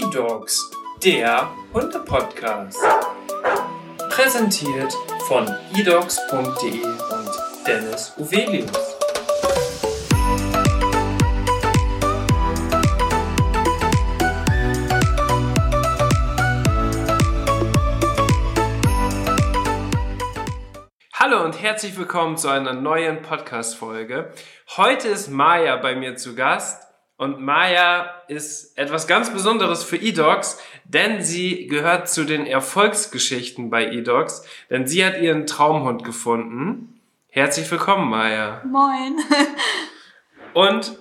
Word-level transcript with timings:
E-Dogs, 0.00 0.70
der 1.02 1.50
Hunde-Podcast. 1.74 2.78
Präsentiert 4.10 4.94
von 5.26 5.52
edogs.de 5.74 6.84
und 6.84 7.66
Dennis 7.66 8.12
Uvelius. 8.16 8.70
Hallo 21.12 21.44
und 21.44 21.60
herzlich 21.60 21.98
willkommen 21.98 22.36
zu 22.36 22.48
einer 22.48 22.72
neuen 22.72 23.22
Podcast-Folge. 23.22 24.32
Heute 24.76 25.08
ist 25.08 25.28
Maya 25.28 25.76
bei 25.76 25.96
mir 25.96 26.14
zu 26.14 26.36
Gast. 26.36 26.87
Und 27.18 27.40
Maya 27.40 28.14
ist 28.28 28.78
etwas 28.78 29.08
ganz 29.08 29.32
Besonderes 29.32 29.82
für 29.82 29.96
eDogs, 29.96 30.62
denn 30.84 31.20
sie 31.20 31.66
gehört 31.66 32.08
zu 32.08 32.22
den 32.22 32.46
Erfolgsgeschichten 32.46 33.70
bei 33.70 33.90
eDogs, 33.90 34.44
denn 34.70 34.86
sie 34.86 35.04
hat 35.04 35.20
ihren 35.20 35.44
Traumhund 35.44 36.04
gefunden. 36.04 37.00
Herzlich 37.28 37.68
willkommen, 37.72 38.08
Maya. 38.08 38.62
Moin. 38.64 39.16
Und 40.54 40.96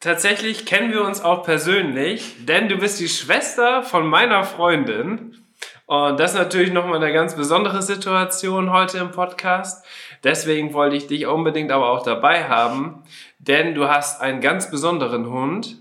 tatsächlich 0.00 0.64
kennen 0.64 0.90
wir 0.90 1.04
uns 1.04 1.20
auch 1.20 1.42
persönlich, 1.42 2.46
denn 2.46 2.70
du 2.70 2.78
bist 2.78 2.98
die 2.98 3.08
Schwester 3.10 3.82
von 3.82 4.06
meiner 4.06 4.44
Freundin. 4.44 5.36
Und 5.84 6.18
das 6.18 6.32
ist 6.32 6.38
natürlich 6.38 6.72
nochmal 6.72 6.96
eine 6.96 7.12
ganz 7.12 7.36
besondere 7.36 7.82
Situation 7.82 8.72
heute 8.72 8.96
im 8.96 9.10
Podcast. 9.10 9.84
Deswegen 10.24 10.72
wollte 10.72 10.96
ich 10.96 11.06
dich 11.06 11.26
unbedingt 11.26 11.70
aber 11.70 11.90
auch 11.90 12.02
dabei 12.02 12.48
haben, 12.48 13.04
denn 13.38 13.74
du 13.74 13.88
hast 13.88 14.20
einen 14.20 14.40
ganz 14.40 14.70
besonderen 14.70 15.30
Hund. 15.30 15.76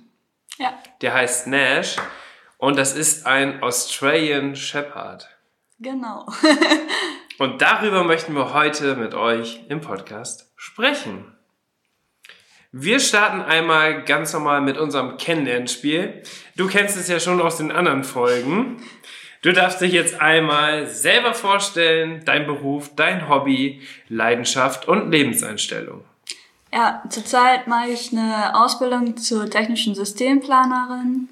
Ja. 0.58 0.74
Der 1.02 1.14
heißt 1.14 1.48
Nash 1.48 1.98
und 2.58 2.78
das 2.78 2.96
ist 2.96 3.26
ein 3.26 3.62
Australian 3.62 4.56
Shepherd. 4.56 5.30
Genau. 5.80 6.26
und 7.40 7.62
darüber 7.62 8.04
möchten 8.04 8.34
wir 8.34 8.54
heute 8.54 8.96
mit 8.96 9.14
euch 9.14 9.62
im 9.70 9.82
Podcast 9.82 10.52
sprechen. 10.56 11.38
Wir 12.72 13.00
starten 13.00 13.42
einmal 13.42 14.04
ganz 14.04 14.34
normal 14.34 14.62
mit 14.62 14.78
unserem 14.78 15.18
Kennenlernspiel. 15.18 16.22
Du 16.56 16.68
kennst 16.68 16.98
es 16.98 17.08
ja 17.08 17.20
schon 17.20 17.42
aus 17.42 17.58
den 17.58 17.72
anderen 17.72 18.04
Folgen. 18.04 18.84
Du 19.48 19.54
darfst 19.54 19.80
dich 19.80 19.94
jetzt 19.94 20.20
einmal 20.20 20.88
selber 20.88 21.34
vorstellen, 21.34 22.22
dein 22.26 22.46
Beruf, 22.46 22.92
dein 22.98 23.30
Hobby, 23.30 23.80
Leidenschaft 24.10 24.90
und 24.90 25.10
Lebenseinstellung. 25.10 26.04
Ja, 26.74 27.02
zurzeit 27.08 27.66
mache 27.66 27.92
ich 27.92 28.12
eine 28.12 28.54
Ausbildung 28.62 29.16
zur 29.16 29.50
technischen 29.50 29.96
Systemplanerin. 29.96 31.30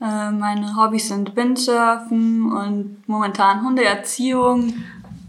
Äh, 0.00 0.30
meine 0.30 0.74
Hobbys 0.74 1.08
sind 1.08 1.36
Windsurfen 1.36 2.50
und 2.50 3.06
momentan 3.06 3.62
Hundeerziehung, 3.62 4.82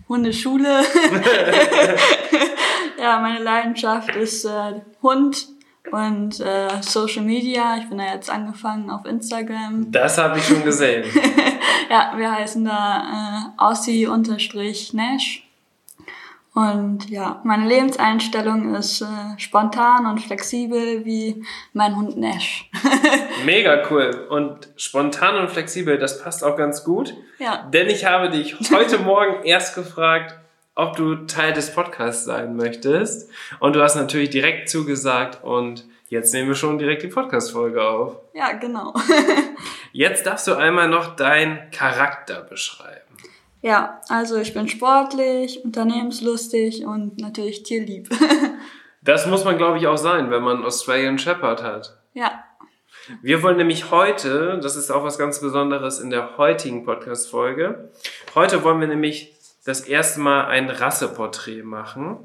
Hundeschule. 0.08 0.84
ja, 2.98 3.20
meine 3.20 3.44
Leidenschaft 3.44 4.16
ist 4.16 4.46
äh, 4.46 4.80
Hund 5.04 5.50
und 5.92 6.40
äh, 6.40 6.82
Social 6.82 7.24
Media. 7.24 7.78
Ich 7.78 7.90
bin 7.90 7.98
da 7.98 8.14
jetzt 8.14 8.30
angefangen 8.30 8.90
auf 8.90 9.06
Instagram. 9.06 9.92
Das 9.92 10.18
habe 10.18 10.38
ich 10.40 10.46
schon 10.46 10.64
gesehen. 10.64 11.04
ja, 11.90 12.14
wir 12.16 12.32
heißen 12.32 12.64
da 12.66 13.52
äh, 13.58 13.62
Aussie-Nash. 13.62 15.44
Und 16.54 17.10
ja, 17.10 17.40
meine 17.46 17.66
Lebenseinstellung 17.66 18.76
ist 18.76 19.02
äh, 19.02 19.06
spontan 19.38 20.06
und 20.06 20.20
flexibel 20.20 21.06
wie 21.06 21.46
mein 21.72 21.96
Hund 21.96 22.18
Nash. 22.18 22.70
Mega 23.46 23.84
cool. 23.90 24.28
Und 24.30 24.68
spontan 24.76 25.38
und 25.38 25.50
flexibel, 25.50 25.98
das 25.98 26.22
passt 26.22 26.44
auch 26.44 26.58
ganz 26.58 26.84
gut. 26.84 27.14
Ja. 27.40 27.70
Denn 27.74 27.88
ich 27.88 28.06
habe 28.06 28.30
dich 28.30 28.58
heute 28.70 28.98
Morgen 29.04 29.46
erst 29.46 29.76
gefragt, 29.76 30.36
ob 30.76 30.96
du 30.96 31.16
Teil 31.26 31.54
des 31.54 31.74
Podcasts 31.74 32.26
sein 32.26 32.56
möchtest. 32.56 33.30
Und 33.60 33.76
du 33.76 33.82
hast 33.82 33.96
natürlich 33.96 34.30
direkt 34.30 34.70
zugesagt 34.70 35.44
und 35.44 35.86
jetzt 36.08 36.34
nehmen 36.34 36.50
wir 36.50 36.56
schon 36.56 36.78
direkt 36.78 37.04
die 37.04 37.08
Podcast-Folge 37.08 37.84
auf. 37.84 38.18
Ja, 38.34 38.54
genau. 38.54 38.94
jetzt 39.92 40.26
darfst 40.26 40.48
du 40.48 40.56
einmal 40.56 40.88
noch 40.88 41.16
deinen 41.16 41.72
Charakter 41.72 42.42
beschreiben. 42.42 43.02
Ja, 43.62 44.02
also 44.10 44.38
ich 44.38 44.54
bin 44.54 44.68
sportlich, 44.68 45.64
unternehmenslustig 45.64 46.86
und 46.86 47.20
natürlich 47.20 47.64
tierlieb. 47.64 48.10
das 49.04 49.28
muss 49.28 49.46
man, 49.46 49.58
glaube 49.58 49.78
ich, 49.78 49.88
auch 49.88 49.98
sein, 49.98 50.32
wenn 50.32 50.42
man 50.42 50.66
Australian 50.66 51.20
Shepherd 51.20 51.62
hat. 51.62 51.98
Ja. 52.14 52.44
Wir 53.22 53.44
wollen 53.44 53.58
nämlich 53.58 53.92
heute, 53.92 54.60
das 54.62 54.76
ist 54.76 54.90
auch 54.90 55.04
was 55.04 55.18
ganz 55.18 55.42
Besonderes 55.42 56.00
in 56.00 56.10
der 56.10 56.38
heutigen 56.38 56.86
Podcast-Folge, 56.86 57.92
heute 58.36 58.64
wollen 58.64 58.80
wir 58.80 58.88
nämlich 58.88 59.36
das 59.64 59.82
erste 59.82 60.20
Mal 60.20 60.46
ein 60.46 60.70
Rasseporträt 60.70 61.64
machen. 61.64 62.18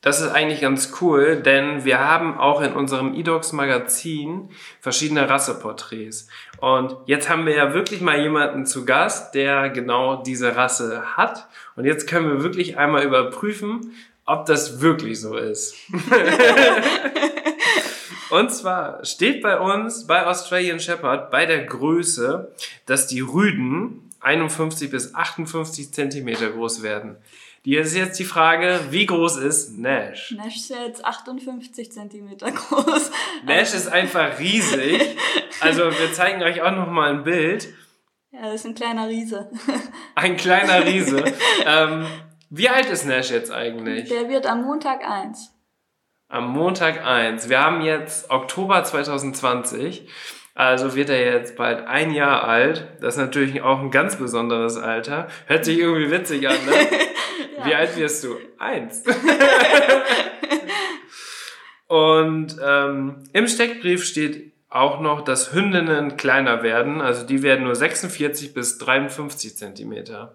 Das 0.00 0.20
ist 0.20 0.28
eigentlich 0.28 0.60
ganz 0.60 0.92
cool, 1.00 1.36
denn 1.36 1.84
wir 1.84 1.98
haben 1.98 2.38
auch 2.38 2.60
in 2.60 2.72
unserem 2.72 3.14
eDogs 3.14 3.52
Magazin 3.52 4.50
verschiedene 4.80 5.28
Rasseporträts. 5.28 6.28
Und 6.60 6.96
jetzt 7.06 7.28
haben 7.28 7.46
wir 7.46 7.56
ja 7.56 7.74
wirklich 7.74 8.00
mal 8.00 8.20
jemanden 8.20 8.64
zu 8.64 8.84
Gast, 8.84 9.34
der 9.34 9.70
genau 9.70 10.22
diese 10.22 10.54
Rasse 10.54 11.16
hat. 11.16 11.48
Und 11.74 11.84
jetzt 11.84 12.08
können 12.08 12.28
wir 12.28 12.44
wirklich 12.44 12.78
einmal 12.78 13.02
überprüfen, 13.02 13.92
ob 14.24 14.46
das 14.46 14.80
wirklich 14.80 15.20
so 15.20 15.36
ist. 15.36 15.74
Und 18.30 18.52
zwar 18.52 19.04
steht 19.04 19.42
bei 19.42 19.58
uns 19.58 20.06
bei 20.06 20.26
Australian 20.26 20.80
Shepherd 20.80 21.30
bei 21.30 21.46
der 21.46 21.64
Größe, 21.64 22.52
dass 22.86 23.06
die 23.06 23.20
Rüden 23.20 24.07
51 24.20 24.90
bis 24.90 25.14
58 25.14 25.92
Zentimeter 25.92 26.50
groß 26.50 26.82
werden. 26.82 27.16
Hier 27.64 27.82
ist 27.82 27.94
jetzt 27.94 28.18
die 28.18 28.24
Frage, 28.24 28.80
wie 28.90 29.04
groß 29.04 29.36
ist 29.36 29.76
Nash? 29.76 30.32
Nash 30.36 30.56
ist 30.56 30.70
jetzt 30.70 31.04
58 31.04 31.92
Zentimeter 31.92 32.50
groß. 32.50 33.10
Nash 33.44 33.74
ist 33.74 33.88
einfach 33.88 34.38
riesig. 34.38 35.16
Also 35.60 35.90
wir 35.90 36.12
zeigen 36.12 36.40
euch 36.44 36.62
auch 36.62 36.70
noch 36.70 36.88
mal 36.88 37.10
ein 37.10 37.24
Bild. 37.24 37.66
Ja, 38.30 38.42
das 38.42 38.60
ist 38.60 38.66
ein 38.66 38.74
kleiner 38.76 39.08
Riese. 39.08 39.50
Ein 40.14 40.36
kleiner 40.36 40.86
Riese. 40.86 41.24
ähm, 41.66 42.06
wie 42.48 42.68
alt 42.68 42.86
ist 42.90 43.04
Nash 43.06 43.30
jetzt 43.30 43.50
eigentlich? 43.50 44.08
Der 44.08 44.28
wird 44.28 44.46
am 44.46 44.62
Montag 44.62 45.00
1. 45.02 45.52
Am 46.28 46.52
Montag 46.52 47.04
1. 47.04 47.48
Wir 47.48 47.58
haben 47.58 47.80
jetzt 47.80 48.30
Oktober 48.30 48.84
2020. 48.84 50.08
Also 50.58 50.96
wird 50.96 51.08
er 51.08 51.24
jetzt 51.24 51.54
bald 51.54 51.86
ein 51.86 52.10
Jahr 52.10 52.42
alt. 52.42 52.88
Das 53.00 53.14
ist 53.14 53.20
natürlich 53.20 53.62
auch 53.62 53.78
ein 53.78 53.92
ganz 53.92 54.16
besonderes 54.16 54.76
Alter. 54.76 55.28
Hört 55.46 55.64
sich 55.64 55.78
irgendwie 55.78 56.10
witzig 56.10 56.48
an, 56.48 56.56
ne? 56.66 56.72
ja. 57.58 57.64
Wie 57.64 57.74
alt 57.76 57.96
wirst 57.96 58.24
du? 58.24 58.34
Eins. 58.58 59.04
Und 61.86 62.56
ähm, 62.60 63.22
im 63.32 63.46
Steckbrief 63.46 64.04
steht 64.04 64.52
auch 64.68 65.00
noch, 65.00 65.20
dass 65.20 65.52
Hündinnen 65.52 66.16
kleiner 66.16 66.64
werden. 66.64 67.00
Also 67.00 67.24
die 67.24 67.44
werden 67.44 67.62
nur 67.62 67.76
46 67.76 68.52
bis 68.52 68.78
53 68.78 69.56
Zentimeter. 69.56 70.34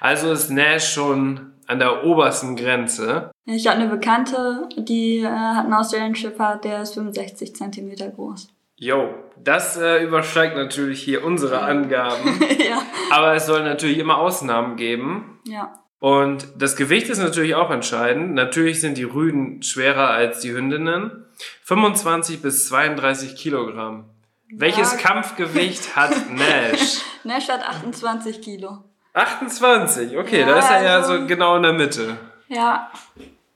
Also 0.00 0.32
ist 0.32 0.50
Nash 0.50 0.92
schon 0.92 1.52
an 1.68 1.78
der 1.78 2.04
obersten 2.04 2.56
Grenze. 2.56 3.30
Ich 3.44 3.68
habe 3.68 3.78
eine 3.78 3.88
Bekannte, 3.88 4.68
die 4.76 5.18
äh, 5.18 5.28
hat 5.28 5.66
einen 5.66 5.74
Australian 5.74 6.16
Shepherd, 6.16 6.64
der 6.64 6.82
ist 6.82 6.94
65 6.94 7.54
Zentimeter 7.54 8.08
groß. 8.08 8.48
Jo, 8.80 9.14
das 9.36 9.76
äh, 9.76 10.02
übersteigt 10.02 10.56
natürlich 10.56 11.02
hier 11.02 11.22
unsere 11.22 11.60
Angaben. 11.60 12.40
ja. 12.58 12.80
Aber 13.10 13.34
es 13.34 13.44
soll 13.44 13.62
natürlich 13.62 13.98
immer 13.98 14.16
Ausnahmen 14.16 14.76
geben. 14.76 15.38
Ja. 15.44 15.78
Und 15.98 16.48
das 16.56 16.76
Gewicht 16.76 17.10
ist 17.10 17.18
natürlich 17.18 17.54
auch 17.54 17.70
entscheidend. 17.70 18.32
Natürlich 18.32 18.80
sind 18.80 18.96
die 18.96 19.04
Rüden 19.04 19.62
schwerer 19.62 20.08
als 20.08 20.40
die 20.40 20.52
Hündinnen. 20.52 21.26
25 21.64 22.40
bis 22.40 22.68
32 22.68 23.36
Kilogramm. 23.36 24.06
Ja. 24.48 24.60
Welches 24.60 24.96
Kampfgewicht 24.96 25.94
hat 25.96 26.12
Nash? 26.30 27.02
Nash 27.22 27.50
hat 27.50 27.62
28 27.62 28.40
Kilo. 28.40 28.78
28, 29.12 30.16
okay, 30.16 30.40
ja, 30.40 30.46
da 30.46 30.58
ist 30.58 30.70
er 30.70 30.82
ja 30.84 30.96
also, 30.96 31.18
so 31.18 31.26
genau 31.26 31.56
in 31.56 31.64
der 31.64 31.72
Mitte. 31.74 32.16
Ja, 32.48 32.90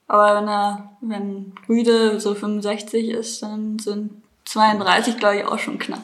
aber 0.07 0.41
wenn 0.41 0.49
er, 0.49 0.97
wenn 1.01 1.55
Rüde 1.67 2.21
so 2.21 2.35
65 2.35 3.09
ist, 3.09 3.43
dann 3.43 3.79
sind 3.79 4.24
32, 4.55 5.19
glaube 5.19 5.39
ich, 5.39 5.45
auch 5.45 5.59
schon 5.59 5.79
knapp. 5.79 6.03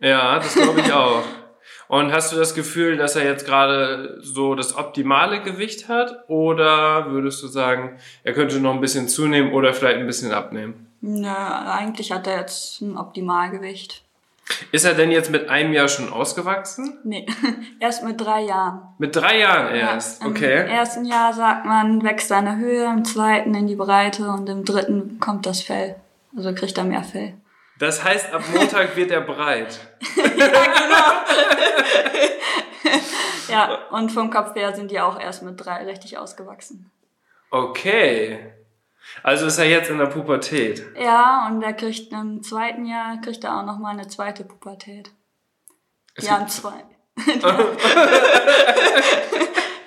Ja, 0.00 0.38
das 0.38 0.54
glaube 0.54 0.80
ich 0.80 0.92
auch. 0.92 1.22
Und 1.88 2.12
hast 2.12 2.32
du 2.32 2.36
das 2.36 2.54
Gefühl, 2.54 2.96
dass 2.96 3.16
er 3.16 3.24
jetzt 3.24 3.46
gerade 3.46 4.18
so 4.20 4.54
das 4.54 4.76
optimale 4.76 5.40
Gewicht 5.40 5.88
hat? 5.88 6.28
Oder 6.28 7.10
würdest 7.10 7.42
du 7.42 7.46
sagen, 7.46 7.98
er 8.22 8.34
könnte 8.34 8.60
noch 8.60 8.74
ein 8.74 8.80
bisschen 8.80 9.08
zunehmen 9.08 9.52
oder 9.52 9.72
vielleicht 9.72 9.98
ein 9.98 10.06
bisschen 10.06 10.32
abnehmen? 10.32 10.88
Nö, 11.00 11.28
eigentlich 11.28 12.12
hat 12.12 12.26
er 12.26 12.40
jetzt 12.40 12.82
ein 12.82 12.98
Optimalgewicht. 12.98 14.02
Ist 14.72 14.84
er 14.84 14.94
denn 14.94 15.10
jetzt 15.10 15.30
mit 15.30 15.48
einem 15.48 15.72
Jahr 15.72 15.88
schon 15.88 16.12
ausgewachsen? 16.12 16.98
Nee, 17.02 17.26
erst 17.80 18.04
mit 18.04 18.20
drei 18.20 18.42
Jahren. 18.42 18.80
Mit 18.98 19.16
drei 19.16 19.38
Jahren 19.38 19.74
erst, 19.74 20.22
ja, 20.22 20.28
okay. 20.28 20.60
Im 20.62 20.68
ersten 20.68 21.04
Jahr 21.04 21.32
sagt 21.32 21.64
man, 21.64 22.02
wächst 22.02 22.28
seine 22.28 22.56
Höhe, 22.56 22.84
im 22.84 23.04
zweiten 23.04 23.54
in 23.54 23.66
die 23.66 23.74
Breite 23.76 24.28
und 24.28 24.48
im 24.48 24.64
dritten 24.64 25.18
kommt 25.18 25.46
das 25.46 25.62
Fell. 25.62 25.96
Also 26.36 26.52
kriegt 26.54 26.76
er 26.78 26.84
mehr 26.84 27.02
Fell. 27.02 27.34
Das 27.78 28.02
heißt, 28.02 28.32
ab 28.32 28.42
Montag 28.54 28.96
wird 28.96 29.10
er 29.10 29.20
breit. 29.20 29.78
ja, 30.16 30.26
genau. 30.26 31.12
ja, 33.48 33.86
und 33.90 34.10
vom 34.10 34.30
Kopf 34.30 34.54
her 34.54 34.74
sind 34.74 34.90
die 34.90 35.00
auch 35.00 35.20
erst 35.20 35.42
mit 35.42 35.62
drei 35.62 35.84
richtig 35.84 36.16
ausgewachsen. 36.16 36.90
Okay. 37.50 38.52
Also 39.22 39.46
ist 39.46 39.58
er 39.58 39.68
jetzt 39.68 39.90
in 39.90 39.98
der 39.98 40.06
Pubertät. 40.06 40.84
Ja, 40.98 41.46
und 41.48 41.62
er 41.62 41.74
kriegt 41.74 42.12
im 42.12 42.42
zweiten 42.42 42.86
Jahr, 42.86 43.20
kriegt 43.20 43.44
er 43.44 43.58
auch 43.58 43.64
nochmal 43.64 43.92
eine 43.92 44.08
zweite 44.08 44.44
Pubertät. 44.44 45.10
Es 46.14 46.26
ja, 46.26 46.46
zwei. 46.46 46.84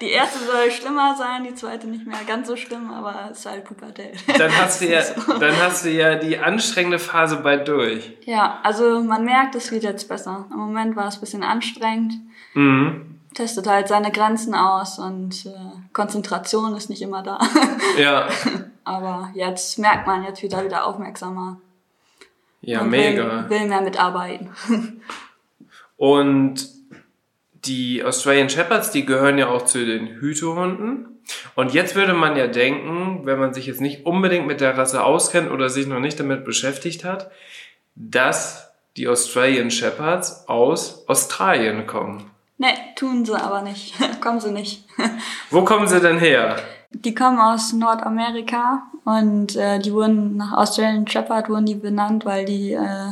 die 0.01 0.09
erste 0.11 0.39
soll 0.39 0.71
schlimmer 0.71 1.15
sein, 1.17 1.43
die 1.43 1.55
zweite 1.55 1.87
nicht 1.87 2.05
mehr 2.05 2.19
ganz 2.27 2.47
so 2.47 2.55
schlimm, 2.55 2.91
aber 2.91 3.29
es 3.31 3.39
ist 3.39 3.45
halt 3.45 3.65
Pubertät. 3.65 4.17
Dann 4.37 4.55
hast 4.57 4.81
du 4.81 4.87
ja, 4.87 5.01
dann 5.39 5.57
hast 5.61 5.85
du 5.85 5.89
ja 5.89 6.15
die 6.15 6.37
anstrengende 6.37 6.99
Phase 6.99 7.37
bald 7.37 7.67
durch. 7.67 8.17
Ja, 8.25 8.59
also 8.63 9.01
man 9.01 9.25
merkt, 9.25 9.55
es 9.55 9.71
wird 9.71 9.83
jetzt 9.83 10.07
besser. 10.07 10.45
Im 10.51 10.57
Moment 10.57 10.95
war 10.95 11.07
es 11.07 11.15
ein 11.15 11.21
bisschen 11.21 11.43
anstrengend. 11.43 12.13
Mhm. 12.53 13.19
Testet 13.33 13.67
halt 13.67 13.87
seine 13.87 14.11
Grenzen 14.11 14.55
aus 14.55 14.99
und 14.99 15.45
äh, 15.45 15.51
Konzentration 15.93 16.75
ist 16.75 16.89
nicht 16.89 17.01
immer 17.01 17.21
da. 17.21 17.39
Ja. 17.97 18.27
Aber 18.83 19.29
jetzt 19.35 19.77
merkt 19.77 20.07
man 20.07 20.23
jetzt 20.23 20.41
wieder 20.41 20.65
wieder 20.65 20.85
aufmerksamer. 20.85 21.61
Ja, 22.61 22.81
und 22.81 22.89
mega. 22.89 23.49
Will, 23.49 23.59
will 23.59 23.67
mehr 23.67 23.81
mitarbeiten. 23.81 24.49
Und 25.99 26.78
die 27.69 28.03
Australian 28.03 28.49
Shepherds, 28.49 28.91
die 28.91 29.05
gehören 29.05 29.37
ja 29.37 29.47
auch 29.47 29.63
zu 29.63 29.85
den 29.85 30.07
Hütehunden. 30.07 31.19
Und 31.55 31.73
jetzt 31.73 31.95
würde 31.95 32.13
man 32.13 32.35
ja 32.35 32.47
denken, 32.47 33.21
wenn 33.25 33.39
man 33.39 33.53
sich 33.53 33.67
jetzt 33.67 33.81
nicht 33.81 34.05
unbedingt 34.05 34.47
mit 34.47 34.59
der 34.59 34.77
Rasse 34.77 35.03
auskennt 35.03 35.51
oder 35.51 35.69
sich 35.69 35.85
noch 35.85 35.99
nicht 35.99 36.19
damit 36.19 36.43
beschäftigt 36.43 37.05
hat, 37.05 37.29
dass 37.95 38.71
die 38.97 39.07
Australian 39.07 39.69
Shepherds 39.69 40.45
aus 40.47 41.07
Australien 41.07 41.85
kommen. 41.85 42.31
Ne, 42.57 42.69
tun 42.95 43.23
sie 43.23 43.35
aber 43.35 43.61
nicht. 43.61 43.93
kommen 44.21 44.39
sie 44.39 44.51
nicht. 44.51 44.85
Wo 45.51 45.63
kommen 45.63 45.87
sie 45.87 46.01
denn 46.01 46.17
her? 46.17 46.57
Die 46.91 47.13
kommen 47.13 47.39
aus 47.39 47.71
Nordamerika 47.71 48.81
und 49.05 49.55
äh, 49.55 49.77
die 49.77 49.93
wurden 49.93 50.37
nach 50.37 50.53
Australian 50.53 51.07
Shepherd 51.07 51.47
wurden 51.49 51.67
die 51.67 51.75
benannt, 51.75 52.25
weil 52.25 52.45
die 52.45 52.73
äh, 52.73 53.11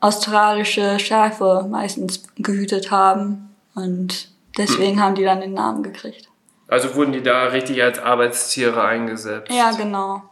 australische 0.00 0.98
Schafe 0.98 1.66
meistens 1.70 2.24
gehütet 2.36 2.90
haben 2.90 3.53
und 3.74 4.28
deswegen 4.56 5.00
haben 5.00 5.14
die 5.14 5.24
dann 5.24 5.40
den 5.40 5.54
Namen 5.54 5.82
gekriegt. 5.82 6.28
Also 6.68 6.94
wurden 6.94 7.12
die 7.12 7.22
da 7.22 7.44
richtig 7.46 7.82
als 7.82 7.98
Arbeitstiere 7.98 8.84
eingesetzt? 8.84 9.50
Ja, 9.52 9.72
genau. 9.72 10.22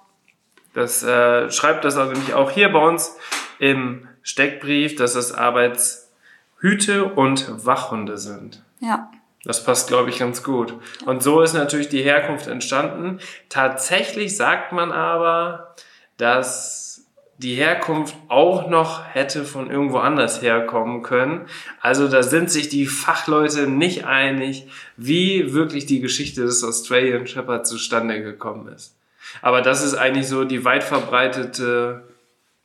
Das 0.74 1.02
äh, 1.02 1.50
schreibt 1.50 1.84
das 1.84 1.96
also 1.96 2.12
nämlich 2.12 2.34
auch 2.34 2.50
hier 2.50 2.72
bei 2.72 2.78
uns 2.78 3.16
im 3.58 4.08
Steckbrief, 4.22 4.96
dass 4.96 5.14
es 5.14 5.32
Arbeitshüte 5.32 7.04
und 7.04 7.66
Wachhunde 7.66 8.16
sind. 8.16 8.62
Ja. 8.80 9.10
Das 9.44 9.64
passt, 9.64 9.88
glaube 9.88 10.10
ich, 10.10 10.18
ganz 10.18 10.42
gut. 10.42 10.74
Und 11.04 11.22
so 11.22 11.42
ist 11.42 11.52
natürlich 11.52 11.88
die 11.88 12.02
Herkunft 12.02 12.46
entstanden. 12.46 13.18
Tatsächlich 13.48 14.36
sagt 14.36 14.72
man 14.72 14.92
aber, 14.92 15.74
dass 16.16 16.91
die 17.42 17.54
Herkunft 17.54 18.14
auch 18.28 18.68
noch 18.68 19.04
hätte 19.04 19.44
von 19.44 19.70
irgendwo 19.70 19.98
anders 19.98 20.42
herkommen 20.42 21.02
können. 21.02 21.46
Also 21.80 22.08
da 22.08 22.22
sind 22.22 22.50
sich 22.50 22.68
die 22.68 22.86
Fachleute 22.86 23.66
nicht 23.66 24.04
einig, 24.04 24.68
wie 24.96 25.52
wirklich 25.52 25.86
die 25.86 26.00
Geschichte 26.00 26.42
des 26.42 26.62
Australian 26.62 27.26
Shepherd 27.26 27.66
zustande 27.66 28.22
gekommen 28.22 28.68
ist. 28.68 28.96
Aber 29.40 29.60
das 29.60 29.84
ist 29.84 29.94
eigentlich 29.94 30.28
so 30.28 30.44
die 30.44 30.64
weit 30.64 30.84
verbreitete 30.84 32.04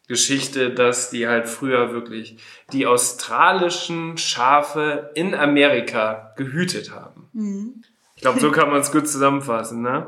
Geschichte, 0.08 0.70
dass 0.72 1.10
die 1.10 1.28
halt 1.28 1.48
früher 1.48 1.92
wirklich 1.92 2.38
die 2.72 2.86
australischen 2.86 4.18
Schafe 4.18 5.12
in 5.16 5.34
Amerika 5.34 6.34
gehütet 6.38 6.92
haben. 6.92 7.84
Ich 8.16 8.22
glaube, 8.22 8.40
so 8.40 8.52
kann 8.52 8.70
man 8.70 8.82
es 8.82 8.92
gut 8.92 9.08
zusammenfassen. 9.08 9.82
Ne? 9.82 10.08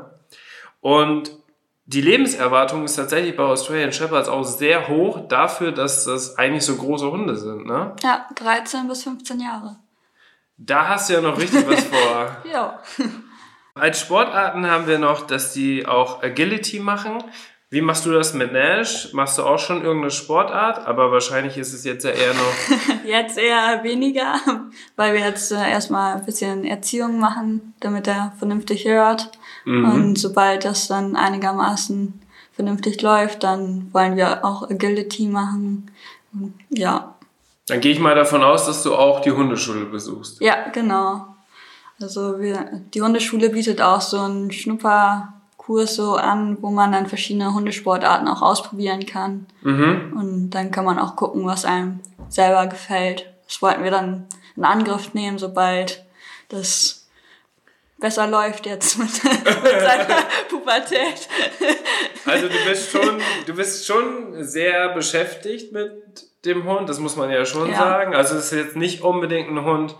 Und 0.80 1.32
die 1.92 2.02
Lebenserwartung 2.02 2.84
ist 2.84 2.94
tatsächlich 2.94 3.36
bei 3.36 3.42
Australian 3.42 3.92
Shepherds 3.92 4.28
auch 4.28 4.44
sehr 4.44 4.86
hoch 4.86 5.26
dafür, 5.26 5.72
dass 5.72 6.04
das 6.04 6.38
eigentlich 6.38 6.64
so 6.64 6.76
große 6.76 7.10
Hunde 7.10 7.34
sind. 7.34 7.66
Ne? 7.66 7.96
Ja, 8.04 8.28
13 8.36 8.86
bis 8.86 9.02
15 9.02 9.40
Jahre. 9.40 9.76
Da 10.56 10.86
hast 10.86 11.08
du 11.08 11.14
ja 11.14 11.20
noch 11.20 11.36
richtig 11.36 11.68
was 11.68 11.84
vor. 11.84 12.36
Ja. 12.52 12.80
Als 13.74 14.00
Sportarten 14.00 14.66
haben 14.66 14.86
wir 14.86 14.98
noch, 14.98 15.26
dass 15.26 15.52
die 15.52 15.86
auch 15.86 16.22
Agility 16.22 16.80
machen. 16.80 17.24
Wie 17.70 17.80
machst 17.80 18.04
du 18.04 18.12
das 18.12 18.34
mit 18.34 18.52
Nash? 18.52 19.12
Machst 19.12 19.38
du 19.38 19.44
auch 19.44 19.58
schon 19.58 19.82
irgendeine 19.82 20.10
Sportart? 20.10 20.86
Aber 20.86 21.10
wahrscheinlich 21.10 21.56
ist 21.56 21.72
es 21.72 21.84
jetzt 21.84 22.04
ja 22.04 22.10
eher 22.10 22.34
noch. 22.34 23.04
Jetzt 23.04 23.38
eher 23.38 23.82
weniger, 23.82 24.38
weil 24.96 25.14
wir 25.14 25.20
jetzt 25.20 25.50
äh, 25.50 25.70
erstmal 25.70 26.16
ein 26.16 26.24
bisschen 26.24 26.64
Erziehung 26.64 27.18
machen, 27.18 27.74
damit 27.80 28.06
er 28.06 28.32
vernünftig 28.38 28.84
hört. 28.84 29.30
Und 29.66 30.18
sobald 30.18 30.64
das 30.64 30.88
dann 30.88 31.16
einigermaßen 31.16 32.20
vernünftig 32.52 33.00
läuft, 33.02 33.42
dann 33.42 33.88
wollen 33.92 34.16
wir 34.16 34.44
auch 34.44 34.68
Agility 34.70 35.28
machen. 35.28 35.90
Und 36.32 36.54
Ja, 36.70 37.14
Dann 37.66 37.80
gehe 37.80 37.92
ich 37.92 38.00
mal 38.00 38.14
davon 38.14 38.42
aus, 38.42 38.66
dass 38.66 38.82
du 38.82 38.94
auch 38.94 39.20
die 39.20 39.32
Hundeschule 39.32 39.84
besuchst. 39.84 40.40
ja, 40.40 40.68
genau. 40.72 41.26
Also 42.00 42.40
wir, 42.40 42.82
die 42.94 43.02
Hundeschule 43.02 43.50
bietet 43.50 43.82
auch 43.82 44.00
so 44.00 44.18
einen 44.20 44.50
Schnupperkurs 44.50 45.94
so 45.96 46.16
an, 46.16 46.56
wo 46.62 46.70
man 46.70 46.92
dann 46.92 47.06
verschiedene 47.06 47.52
Hundesportarten 47.52 48.26
auch 48.28 48.40
ausprobieren 48.42 49.04
kann. 49.04 49.46
Mhm. 49.62 50.14
Und 50.16 50.50
dann 50.50 50.70
kann 50.70 50.86
man 50.86 50.98
auch 50.98 51.14
gucken, 51.16 51.44
was 51.44 51.64
einem 51.66 52.00
selber 52.30 52.66
gefällt. 52.66 53.26
Das 53.46 53.60
wollten 53.60 53.84
wir 53.84 53.90
dann 53.90 54.26
in 54.56 54.64
Angriff 54.64 55.12
nehmen, 55.14 55.38
sobald 55.38 56.02
das 56.48 56.99
besser 58.00 58.26
läuft 58.26 58.66
jetzt 58.66 58.98
mit, 58.98 59.08
mit 59.24 59.44
seiner 59.44 60.16
Pubertät. 60.48 61.28
Also 62.26 62.48
du 62.48 62.54
bist 62.68 62.90
schon, 62.90 63.20
du 63.46 63.54
bist 63.54 63.86
schon 63.86 64.42
sehr 64.44 64.88
beschäftigt 64.94 65.72
mit 65.72 65.92
dem 66.44 66.64
Hund, 66.64 66.88
das 66.88 66.98
muss 66.98 67.16
man 67.16 67.30
ja 67.30 67.44
schon 67.44 67.70
Ja. 67.70 67.76
sagen. 67.76 68.14
Also 68.14 68.36
es 68.36 68.46
ist 68.52 68.58
jetzt 68.58 68.76
nicht 68.76 69.02
unbedingt 69.02 69.50
ein 69.50 69.64
Hund, 69.64 69.94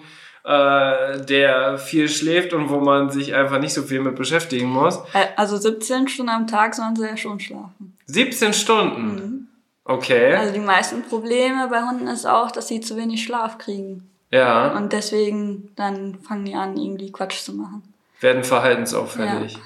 äh, 0.44 1.20
der 1.25 1.76
viel 1.79 2.08
schläft 2.08 2.55
und 2.55 2.70
wo 2.70 2.81
man 2.81 3.11
sich 3.11 3.35
einfach 3.35 3.58
nicht 3.58 3.75
so 3.75 3.82
viel 3.82 4.00
mit 4.00 4.17
beschäftigen 4.17 4.69
muss. 4.69 4.97
Äh, 5.12 5.26
Also 5.37 5.56
17 5.58 6.08
Stunden 6.08 6.31
am 6.31 6.47
Tag 6.47 6.75
sollen 6.75 6.97
sie 6.97 7.06
ja 7.06 7.17
schon 7.17 7.38
schlafen. 7.41 7.97
17 8.06 8.55
Stunden. 8.55 9.49
Okay. 9.85 10.35
Also 10.37 10.52
die 10.55 10.61
meisten 10.61 11.02
Probleme 11.02 11.69
bei 11.69 11.82
Hunden 11.82 12.06
ist 12.06 12.25
auch, 12.26 12.50
dass 12.50 12.69
sie 12.69 12.80
zu 12.80 12.97
wenig 12.97 13.23
Schlaf 13.23 13.59
kriegen. 13.59 14.09
ja. 14.30 14.73
Und 14.76 14.92
deswegen 14.95 15.73
dann 15.76 16.19
fangen 16.26 16.45
die 16.47 16.54
an, 16.54 16.76
irgendwie 16.76 17.12
Quatsch 17.12 17.40
zu 17.42 17.52
machen. 17.54 17.83
Werden 18.20 18.44
verhaltensauffällig. 18.44 19.58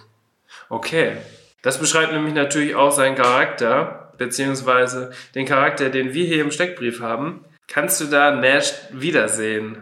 Okay. 0.69 1.17
Das 1.63 1.79
beschreibt 1.79 2.13
nämlich 2.13 2.35
natürlich 2.35 2.75
auch 2.75 2.93
seinen 2.93 3.17
Charakter, 3.17 4.13
beziehungsweise 4.19 5.13
den 5.35 5.47
Charakter, 5.47 5.89
den 5.89 6.13
wir 6.13 6.27
hier 6.27 6.43
im 6.43 6.51
Steckbrief 6.51 7.01
haben. 7.01 7.45
Kannst 7.67 8.01
du 8.01 8.05
da 8.05 8.33
Nash 8.33 8.75
wiedersehen? 8.93 9.79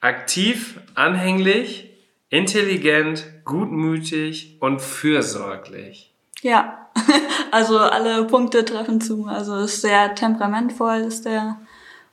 Aktiv, 0.00 0.80
anhänglich, 0.94 1.90
intelligent, 2.30 3.26
gutmütig 3.44 4.56
und 4.60 4.80
fürsorglich. 4.80 6.14
Ja, 6.40 6.88
also 7.50 7.78
alle 7.78 8.24
Punkte 8.24 8.64
treffen 8.64 9.00
zu. 9.00 9.26
Also 9.26 9.56
ist 9.56 9.82
sehr 9.82 10.14
temperamentvoll 10.14 11.00
ist 11.00 11.26
der 11.26 11.58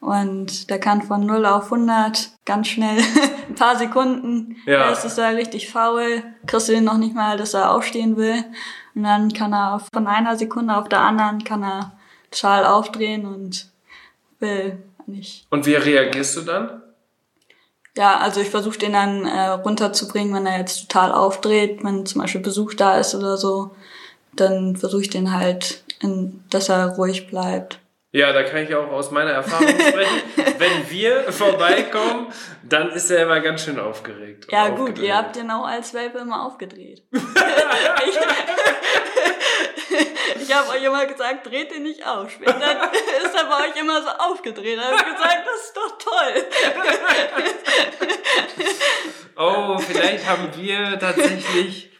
und 0.03 0.69
der 0.69 0.79
kann 0.81 1.01
von 1.01 1.25
0 1.25 1.45
auf 1.45 1.71
100 1.71 2.31
ganz 2.45 2.67
schnell, 2.67 2.97
ein 3.49 3.55
paar 3.55 3.77
Sekunden. 3.77 4.57
Ja. 4.65 4.89
Erst 4.89 5.05
ist 5.05 5.17
er 5.17 5.37
richtig 5.37 5.69
faul, 5.69 6.23
kriegst 6.45 6.67
du 6.67 6.73
ihn 6.73 6.83
noch 6.83 6.97
nicht 6.97 7.15
mal, 7.15 7.37
dass 7.37 7.53
er 7.53 7.71
aufstehen 7.71 8.17
will. 8.17 8.43
Und 8.95 9.03
dann 9.03 9.31
kann 9.31 9.53
er 9.53 9.81
von 9.93 10.05
einer 10.07 10.35
Sekunde 10.35 10.75
auf 10.75 10.89
der 10.89 10.99
anderen 10.99 11.45
kann 11.45 11.63
er 11.63 11.93
Schal 12.33 12.65
aufdrehen 12.65 13.25
und 13.25 13.67
will 14.39 14.83
nicht. 15.05 15.47
Und 15.49 15.65
wie 15.65 15.75
reagierst 15.75 16.35
du 16.35 16.41
dann? 16.41 16.81
Ja, 17.95 18.17
also 18.17 18.41
ich 18.41 18.49
versuche 18.49 18.79
den 18.79 18.93
dann 18.93 19.25
äh, 19.25 19.49
runterzubringen, 19.49 20.33
wenn 20.33 20.47
er 20.47 20.57
jetzt 20.57 20.89
total 20.89 21.13
aufdreht, 21.13 21.81
wenn 21.83 22.05
zum 22.05 22.21
Beispiel 22.21 22.41
Besuch 22.41 22.73
da 22.73 22.97
ist 22.97 23.15
oder 23.15 23.37
so, 23.37 23.73
dann 24.35 24.75
versuche 24.75 25.03
ich 25.03 25.09
den 25.09 25.31
halt, 25.31 25.83
in, 26.01 26.43
dass 26.49 26.67
er 26.67 26.95
ruhig 26.95 27.27
bleibt. 27.27 27.79
Ja, 28.15 28.31
da 28.31 28.43
kann 28.43 28.63
ich 28.63 28.75
auch 28.75 28.91
aus 28.91 29.09
meiner 29.09 29.31
Erfahrung 29.31 29.67
sprechen. 29.87 30.21
Wenn 30.59 30.87
wir 30.91 31.33
vorbeikommen, 31.33 32.31
dann 32.61 32.91
ist 32.91 33.09
er 33.09 33.23
immer 33.23 33.39
ganz 33.39 33.65
schön 33.65 33.79
aufgeregt. 33.79 34.45
Ja 34.51 34.69
gut, 34.69 34.81
aufgedreht. 34.81 35.05
ihr 35.07 35.17
habt 35.17 35.35
den 35.35 35.49
auch 35.49 35.65
als 35.65 35.95
Welpe 35.95 36.19
immer 36.19 36.45
aufgedreht. 36.45 37.01
ich 37.11 37.23
ich 40.41 40.55
habe 40.55 40.69
euch 40.69 40.83
immer 40.83 41.07
gesagt, 41.07 41.47
dreht 41.47 41.71
den 41.71 41.81
nicht 41.83 42.05
auf. 42.05 42.29
Später 42.29 42.53
ist 42.53 43.35
er 43.35 43.45
bei 43.45 43.67
euch 43.67 43.81
immer 43.81 43.99
so 44.03 44.09
aufgedreht. 44.09 44.77
Da 44.77 44.83
habe 44.83 44.95
ich 44.95 45.05
gesagt, 45.05 45.47
das 45.47 45.63
ist 45.63 45.75
doch 45.75 45.97
toll. 45.97 46.43
Oh, 49.35 49.79
vielleicht 49.79 50.27
haben 50.27 50.49
wir 50.55 50.99
tatsächlich 50.99 51.91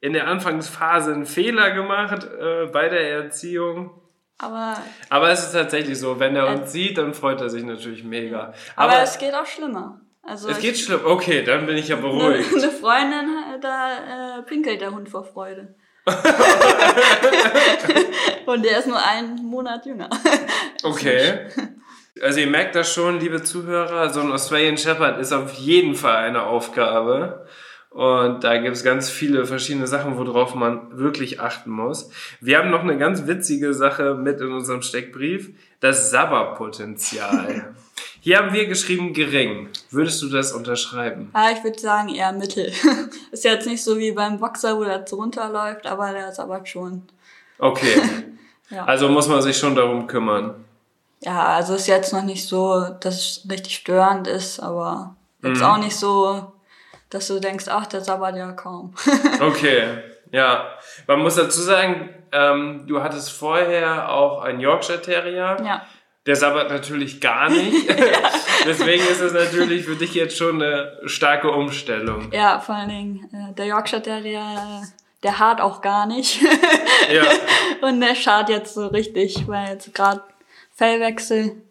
in 0.00 0.14
der 0.14 0.26
Anfangsphase 0.26 1.12
einen 1.12 1.26
Fehler 1.26 1.72
gemacht 1.72 2.24
äh, 2.24 2.64
bei 2.72 2.88
der 2.88 3.10
Erziehung. 3.10 3.99
Aber, 4.42 4.78
Aber 5.10 5.30
es 5.30 5.44
ist 5.44 5.52
tatsächlich 5.52 5.98
so, 5.98 6.18
wenn 6.18 6.34
er 6.34 6.46
Ja. 6.46 6.52
uns 6.52 6.72
sieht, 6.72 6.96
dann 6.98 7.12
freut 7.14 7.40
er 7.42 7.50
sich 7.50 7.62
natürlich 7.62 8.04
mega. 8.04 8.54
aber, 8.74 8.92
Aber, 8.94 9.02
es 9.02 9.18
geht 9.18 9.34
auch 9.34 9.44
schlimmer. 9.46 10.00
Also 10.22 10.48
es 10.48 10.58
geht 10.58 10.78
schlimm. 10.78 11.00
Okay, 11.04 11.42
dann 11.42 11.66
bin 11.66 11.76
ich 11.76 11.88
ja 11.88 11.96
eine, 11.96 12.06
beruhigt. 12.06 12.52
eine 12.54 12.70
Freundin, 12.70 13.36
äh, 13.54 13.60
da 13.60 14.38
äh, 14.38 14.42
pinkelt 14.42 14.80
der 14.80 14.92
Hund 14.92 15.08
vor 15.08 15.24
Freude. 15.24 15.74
Und 18.46 18.64
der 18.64 18.78
ist 18.78 18.86
nur 18.88 19.02
einen 19.04 19.36
Monat 19.44 19.84
jünger. 19.86 20.08
Okay. 20.82 21.40
Also 22.22 22.40
ihr 22.40 22.46
merkt 22.46 22.74
das 22.74 22.90
schon, 22.90 23.20
liebe 23.20 23.42
Zuhörer, 23.42 24.08
so 24.08 24.20
ein 24.20 24.32
Australian 24.32 24.78
Shepherd 24.78 25.20
ist 25.20 25.30
auf 25.30 25.52
jeden 25.52 25.94
Fall 25.94 26.16
eine 26.24 26.44
Aufgabe. 26.44 27.46
Und 27.90 28.44
da 28.44 28.56
gibt 28.58 28.76
es 28.76 28.84
ganz 28.84 29.10
viele 29.10 29.44
verschiedene 29.46 29.88
Sachen, 29.88 30.16
worauf 30.16 30.54
man 30.54 30.96
wirklich 30.96 31.40
achten 31.40 31.70
muss. 31.70 32.08
Wir 32.40 32.58
haben 32.58 32.70
noch 32.70 32.82
eine 32.84 32.96
ganz 32.96 33.26
witzige 33.26 33.74
Sache 33.74 34.14
mit 34.14 34.40
in 34.40 34.52
unserem 34.52 34.80
Steckbrief, 34.82 35.50
das 35.80 36.10
Sabberpotenzial. 36.10 37.74
Hier 38.22 38.38
haben 38.38 38.52
wir 38.52 38.66
geschrieben 38.66 39.12
gering. 39.14 39.70
Würdest 39.90 40.20
du 40.22 40.28
das 40.28 40.52
unterschreiben? 40.52 41.30
Ja, 41.34 41.50
ich 41.52 41.64
würde 41.64 41.78
sagen 41.80 42.10
eher 42.14 42.32
Mittel. 42.32 42.70
ist 43.32 43.44
jetzt 43.44 43.66
nicht 43.66 43.82
so 43.82 43.98
wie 43.98 44.12
beim 44.12 44.38
Boxer, 44.38 44.76
wo 44.76 44.84
der 44.84 45.04
so 45.06 45.16
runterläuft, 45.16 45.86
aber 45.86 46.12
der 46.12 46.28
ist 46.28 46.38
aber 46.38 46.64
schon. 46.66 47.02
Okay. 47.58 48.00
Ja. 48.72 48.84
Also 48.84 49.08
muss 49.08 49.26
man 49.26 49.42
sich 49.42 49.58
schon 49.58 49.74
darum 49.74 50.06
kümmern. 50.06 50.54
Ja, 51.22 51.46
also 51.56 51.74
ist 51.74 51.88
jetzt 51.88 52.12
noch 52.12 52.22
nicht 52.22 52.46
so, 52.46 52.86
dass 53.00 53.16
es 53.16 53.46
richtig 53.50 53.74
störend 53.74 54.28
ist, 54.28 54.60
aber 54.60 55.16
jetzt 55.42 55.58
Mhm. 55.58 55.64
auch 55.64 55.78
nicht 55.78 55.96
so, 55.96 56.52
dass 57.10 57.26
du 57.26 57.40
denkst, 57.40 57.66
ach, 57.68 57.86
der 57.86 58.00
sabbert 58.00 58.36
ja 58.36 58.52
kaum. 58.52 58.94
Okay, 59.40 59.84
ja. 60.32 60.70
Man 61.06 61.20
muss 61.20 61.34
dazu 61.34 61.60
sagen, 61.60 62.08
ähm, 62.32 62.84
du 62.86 63.02
hattest 63.02 63.32
vorher 63.32 64.10
auch 64.12 64.42
einen 64.42 64.60
Yorkshire 64.60 65.02
Terrier. 65.02 65.56
ja. 65.64 65.82
Der 66.26 66.36
sabbert 66.36 66.68
natürlich 66.68 67.18
gar 67.18 67.48
nicht. 67.48 67.88
Deswegen 68.66 69.02
ist 69.04 69.22
es 69.22 69.32
natürlich 69.32 69.86
für 69.86 69.96
dich 69.96 70.14
jetzt 70.14 70.36
schon 70.36 70.62
eine 70.62 71.00
starke 71.06 71.50
Umstellung. 71.50 72.30
Ja, 72.30 72.60
vor 72.60 72.74
allen 72.74 72.90
Dingen, 72.90 73.30
äh, 73.32 73.54
der 73.54 73.64
Yorkshire 73.64 74.02
Terrier, 74.02 74.40
äh, 74.40 74.86
der 75.22 75.38
haart 75.38 75.60
auch 75.62 75.80
gar 75.80 76.06
nicht. 76.06 76.40
Ja. 77.10 77.24
Und 77.80 78.00
der 78.00 78.14
schart 78.14 78.50
jetzt 78.50 78.74
so 78.74 78.86
richtig, 78.88 79.48
weil 79.48 79.70
jetzt 79.70 79.94
gerade 79.94 80.22
Fellwechsel 80.74 81.62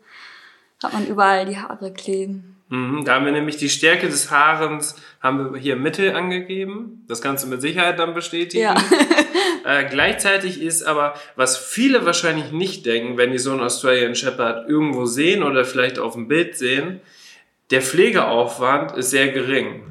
hat 0.84 0.93
man 0.93 1.05
überall 1.05 1.46
die 1.46 1.58
Haare 1.58 1.93
kleben. 1.93 2.59
Mhm, 2.70 3.04
da 3.04 3.16
haben 3.16 3.26
wir 3.26 3.32
nämlich 3.32 3.58
die 3.58 3.70
Stärke 3.70 4.08
des 4.08 4.30
Haarens, 4.32 4.96
haben 5.22 5.54
wir 5.54 5.60
hier 5.60 5.76
Mittel 5.76 6.16
angegeben. 6.16 7.04
Das 7.08 7.22
kannst 7.22 7.44
du 7.44 7.50
mit 7.50 7.62
Sicherheit 7.62 8.00
dann 8.00 8.14
bestätigen. 8.14 8.64
Ja. 8.64 8.76
Äh, 9.66 9.90
gleichzeitig 9.90 10.62
ist 10.62 10.84
aber, 10.84 11.16
was 11.36 11.58
viele 11.58 12.06
wahrscheinlich 12.06 12.52
nicht 12.54 12.86
denken, 12.86 13.18
wenn 13.18 13.34
die 13.34 13.38
so 13.38 13.52
einen 13.52 13.60
Australian 13.60 14.16
Shepherd 14.16 14.70
irgendwo 14.70 15.06
sehen 15.06 15.44
oder 15.44 15.66
vielleicht 15.66 16.00
auf 16.00 16.14
dem 16.14 16.30
Bild 16.30 16.56
sehen, 16.58 17.02
der 17.70 17.82
Pflegeaufwand 17.82 18.94
ist 18.94 19.10
sehr 19.10 19.28
gering. 19.28 19.84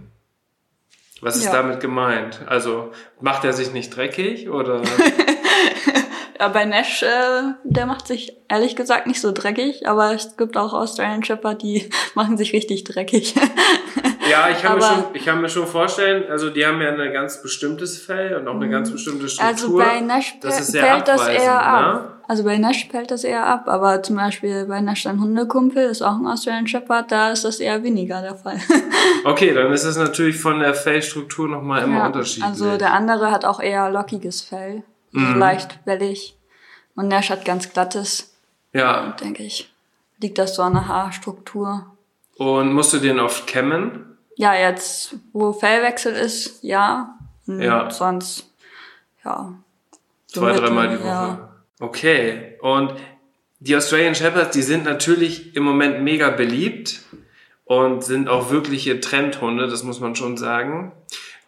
Was 1.20 1.36
ist 1.36 1.44
Ja. 1.44 1.52
damit 1.52 1.80
gemeint? 1.80 2.40
Also 2.46 2.92
macht 3.20 3.44
er 3.44 3.52
sich 3.52 3.72
nicht 3.72 3.94
dreckig 3.94 4.48
oder? 4.48 4.80
Ja, 6.38 6.48
bei 6.48 6.64
Nash, 6.64 7.02
äh, 7.02 7.06
der 7.64 7.86
macht 7.86 8.06
sich 8.06 8.36
ehrlich 8.48 8.76
gesagt 8.76 9.06
nicht 9.06 9.20
so 9.20 9.32
dreckig, 9.32 9.88
aber 9.88 10.14
es 10.14 10.36
gibt 10.36 10.56
auch 10.56 10.72
Australian 10.72 11.24
Shepherd, 11.24 11.62
die 11.62 11.90
machen 12.14 12.36
sich 12.36 12.52
richtig 12.52 12.84
dreckig. 12.84 13.34
Ja, 14.30 14.48
ich 14.50 14.62
kann, 14.62 14.78
mir 14.78 14.84
Aber- 14.84 14.94
schon, 14.94 15.04
ich 15.14 15.24
kann 15.24 15.40
mir 15.40 15.48
schon 15.48 15.66
vorstellen, 15.66 16.24
also 16.30 16.50
die 16.50 16.64
haben 16.64 16.80
ja 16.80 16.90
ein 16.92 17.12
ganz 17.12 17.42
bestimmtes 17.42 17.98
Fell 17.98 18.36
und 18.36 18.46
auch 18.46 18.54
eine 18.54 18.68
ganz 18.68 18.90
bestimmte 18.90 19.28
Struktur. 19.28 19.52
Also 19.54 19.76
bei 19.76 20.00
Nash 20.00 20.38
Das 20.40 20.60
ist 20.60 20.76
fällt 20.76 21.08
das 21.08 21.26
eher 21.26 21.60
ab. 21.66 21.94
ne? 21.94 22.10
Also 22.28 22.44
bei 22.44 22.58
Nash 22.58 22.86
fällt 22.90 23.10
das 23.10 23.24
eher 23.24 23.46
ab, 23.46 23.64
aber 23.68 24.02
zum 24.02 24.16
Beispiel 24.16 24.66
bei 24.66 24.82
Nash 24.82 25.04
dein 25.04 25.18
Hundekumpel 25.18 25.84
ist 25.88 26.02
auch 26.02 26.18
ein 26.18 26.26
Australian 26.26 26.66
Shepherd, 26.68 27.10
da 27.10 27.30
ist 27.32 27.44
das 27.46 27.58
eher 27.58 27.82
weniger 27.82 28.20
der 28.22 28.34
Fall. 28.36 28.58
Okay, 29.24 29.52
dann 29.52 29.72
ist 29.72 29.82
es 29.84 29.96
natürlich 29.96 30.38
von 30.38 30.60
der 30.60 30.74
Fellstruktur 30.74 31.48
nochmal 31.48 31.82
immer 31.82 31.96
Ja, 31.98 32.06
unterschiedlich. 32.06 32.44
Also 32.44 32.76
der 32.76 32.92
andere 32.92 33.32
hat 33.32 33.44
auch 33.44 33.58
eher 33.60 33.90
lockiges 33.90 34.42
Fell, 34.42 34.84
Mhm. 35.12 35.38
leicht 35.38 35.78
wellig. 35.84 36.36
Und 36.94 37.08
Nash 37.08 37.30
hat 37.30 37.44
ganz 37.44 37.72
glattes, 37.72 38.34
ja, 38.72 39.12
denke 39.20 39.44
ich. 39.44 39.72
Liegt 40.20 40.38
das 40.38 40.56
so 40.56 40.62
an 40.62 40.74
der 40.74 40.88
Haarstruktur? 40.88 41.86
und 42.38 42.72
musst 42.72 42.92
du 42.92 42.98
den 42.98 43.20
oft 43.20 43.46
kämmen? 43.46 44.16
Ja, 44.36 44.54
jetzt, 44.54 45.16
wo 45.32 45.52
Fellwechsel 45.52 46.14
ist, 46.14 46.62
ja. 46.62 47.18
Und 47.46 47.60
Ja. 47.60 47.90
Sonst, 47.90 48.48
ja. 49.24 49.52
so 50.26 50.40
Zwei, 50.40 50.52
dreimal 50.52 50.88
die 50.88 51.00
Woche. 51.00 51.06
Ja. 51.06 51.48
Okay, 51.80 52.56
und 52.60 52.94
die 53.60 53.74
Australian 53.76 54.14
Shepherds, 54.14 54.52
die 54.52 54.62
sind 54.62 54.84
natürlich 54.84 55.56
im 55.56 55.64
Moment 55.64 56.02
mega 56.02 56.30
beliebt 56.30 57.02
und 57.64 58.04
sind 58.04 58.28
auch 58.28 58.50
wirkliche 58.50 59.00
Trendhunde, 59.00 59.66
das 59.66 59.82
muss 59.82 59.98
man 59.98 60.14
schon 60.14 60.36
sagen. 60.36 60.92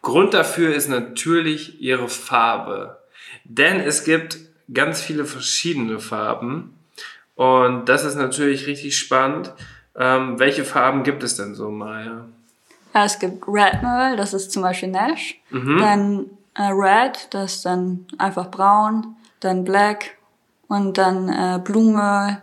Grund 0.03 0.35
dafür 0.35 0.75
ist 0.75 0.89
natürlich 0.89 1.81
ihre 1.81 2.09
Farbe. 2.09 3.00
Denn 3.45 3.81
es 3.81 4.05
gibt 4.05 4.39
ganz 4.73 5.01
viele 5.01 5.25
verschiedene 5.25 5.99
Farben 5.99 6.75
und 7.35 7.89
das 7.89 8.05
ist 8.05 8.17
natürlich 8.17 8.67
richtig 8.67 8.99
spannend. 8.99 9.53
Ähm, 9.97 10.39
welche 10.39 10.65
Farben 10.65 11.03
gibt 11.03 11.23
es 11.23 11.37
denn 11.37 11.55
so, 11.55 11.71
Maya? 11.71 12.27
Ja, 12.95 13.05
es 13.05 13.19
gibt 13.19 13.47
Red 13.49 13.83
Merle, 13.83 14.17
das 14.17 14.35
ist 14.35 14.53
zum 14.53 14.63
Beispiel 14.63 14.91
Nash. 14.91 15.37
Mhm. 15.51 15.79
Dann 15.79 16.27
äh, 16.55 16.71
Red, 16.73 17.29
das 17.31 17.57
ist 17.57 17.65
dann 17.65 18.07
einfach 18.19 18.51
braun. 18.51 19.17
Dann 19.41 19.65
Black 19.65 20.17
und 20.69 20.99
dann 20.99 21.29
äh, 21.29 21.61
Blue 21.63 21.93
Merle. 21.93 22.43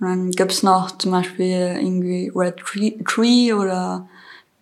Und 0.00 0.08
dann 0.08 0.30
gibt's 0.30 0.62
noch 0.62 0.96
zum 0.98 1.10
Beispiel 1.12 1.76
irgendwie 1.78 2.32
Red 2.34 2.58
Tree, 2.58 2.92
Tree 3.04 3.52
oder 3.52 4.08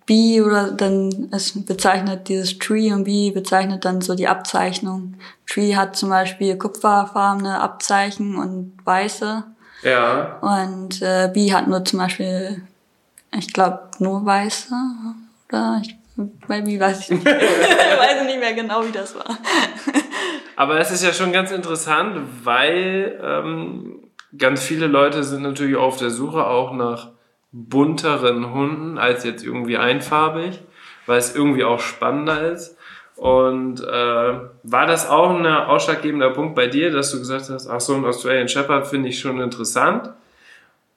B 0.06 0.40
oder 0.40 0.70
dann 0.70 1.28
es 1.32 1.52
bezeichnet 1.66 2.28
dieses 2.28 2.58
Tree 2.58 2.92
und 2.92 3.04
B 3.04 3.32
bezeichnet 3.32 3.84
dann 3.84 4.00
so 4.00 4.14
die 4.14 4.28
Abzeichnung. 4.28 5.14
Tree 5.48 5.74
hat 5.74 5.96
zum 5.96 6.10
Beispiel 6.10 6.56
kupferfarbene 6.56 7.60
Abzeichen 7.60 8.36
und 8.36 8.78
weiße. 8.84 9.44
Ja, 9.82 10.38
Und 10.40 11.02
äh, 11.02 11.30
B 11.32 11.52
hat 11.52 11.66
nur 11.66 11.84
zum 11.84 11.98
Beispiel, 11.98 12.62
ich 13.36 13.52
glaube, 13.52 13.80
nur 13.98 14.24
weiße. 14.24 14.72
Oder 15.48 15.82
ich, 15.82 15.96
bei 16.46 16.60
B 16.60 16.78
weiß 16.78 17.00
ich 17.00 17.10
nicht. 17.10 17.26
ich 17.26 17.98
weiß 17.98 18.24
nicht 18.26 18.38
mehr 18.38 18.54
genau, 18.54 18.86
wie 18.86 18.92
das 18.92 19.14
war. 19.14 19.38
Aber 20.56 20.78
es 20.78 20.90
ist 20.90 21.02
ja 21.02 21.12
schon 21.12 21.32
ganz 21.32 21.50
interessant, 21.50 22.16
weil 22.44 23.20
ähm, 23.22 24.00
ganz 24.38 24.62
viele 24.62 24.86
Leute 24.86 25.24
sind 25.24 25.42
natürlich 25.42 25.76
auf 25.76 25.96
der 25.98 26.10
Suche 26.10 26.46
auch 26.46 26.72
nach 26.72 27.10
bunteren 27.56 28.52
Hunden 28.52 28.98
als 28.98 29.24
jetzt 29.24 29.42
irgendwie 29.42 29.78
einfarbig, 29.78 30.60
weil 31.06 31.18
es 31.18 31.34
irgendwie 31.34 31.64
auch 31.64 31.80
spannender 31.80 32.52
ist. 32.52 32.76
Und 33.16 33.80
äh, 33.80 34.40
war 34.62 34.86
das 34.86 35.08
auch 35.08 35.30
ein 35.30 35.46
ausschlaggebender 35.46 36.30
Punkt 36.30 36.54
bei 36.54 36.66
dir, 36.66 36.90
dass 36.90 37.12
du 37.12 37.18
gesagt 37.18 37.48
hast, 37.48 37.66
ach 37.66 37.80
so, 37.80 37.94
ein 37.94 38.04
Australian 38.04 38.48
Shepherd 38.48 38.86
finde 38.86 39.08
ich 39.08 39.18
schon 39.18 39.40
interessant? 39.40 40.10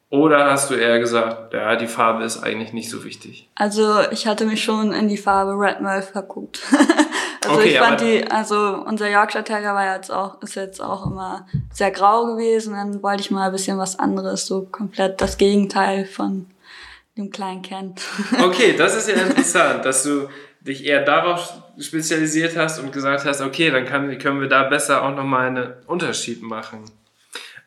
Oder 0.09 0.51
hast 0.51 0.69
du 0.69 0.73
eher 0.73 0.99
gesagt, 0.99 1.53
ja, 1.53 1.75
die 1.77 1.87
Farbe 1.87 2.23
ist 2.23 2.43
eigentlich 2.43 2.73
nicht 2.73 2.89
so 2.89 3.05
wichtig? 3.05 3.47
Also 3.55 3.99
ich 4.11 4.27
hatte 4.27 4.45
mich 4.45 4.61
schon 4.61 4.91
in 4.91 5.07
die 5.07 5.17
Farbe 5.17 5.51
Red 5.51 5.81
Merle 5.81 6.01
verguckt. 6.01 6.61
also 7.43 7.59
Okay, 7.59 7.69
ich 7.69 7.79
fand 7.79 8.01
die, 8.01 8.29
also 8.29 8.83
unser 8.85 9.09
Yorkshire 9.09 9.43
Terrier 9.43 9.73
war 9.73 9.95
jetzt 9.95 10.11
auch, 10.11 10.41
ist 10.41 10.55
jetzt 10.55 10.81
auch 10.81 11.05
immer 11.05 11.47
sehr 11.73 11.91
grau 11.91 12.25
gewesen. 12.25 12.73
Dann 12.73 13.01
wollte 13.01 13.21
ich 13.21 13.31
mal 13.31 13.47
ein 13.47 13.51
bisschen 13.51 13.77
was 13.77 13.97
anderes, 13.97 14.45
so 14.45 14.63
komplett 14.63 15.21
das 15.21 15.37
Gegenteil 15.37 16.05
von 16.05 16.47
dem 17.17 17.31
kleinen 17.31 17.61
Ken. 17.61 17.95
Okay, 18.41 18.75
das 18.77 18.95
ist 18.95 19.09
ja 19.09 19.15
interessant, 19.15 19.85
dass 19.85 20.03
du 20.03 20.29
dich 20.61 20.85
eher 20.85 21.03
darauf 21.03 21.53
spezialisiert 21.79 22.57
hast 22.57 22.79
und 22.79 22.91
gesagt 22.91 23.25
hast, 23.25 23.41
okay, 23.41 23.71
dann 23.71 23.85
kann, 23.85 24.17
können 24.17 24.41
wir 24.41 24.49
da 24.49 24.63
besser 24.63 25.03
auch 25.03 25.15
nochmal 25.15 25.47
einen 25.47 25.73
Unterschied 25.87 26.41
machen. 26.41 26.83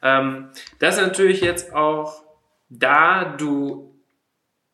Ähm, 0.02 0.48
das 0.78 0.96
ist 0.96 1.02
natürlich 1.02 1.40
jetzt 1.40 1.74
auch, 1.74 2.22
da 2.68 3.24
du 3.24 3.94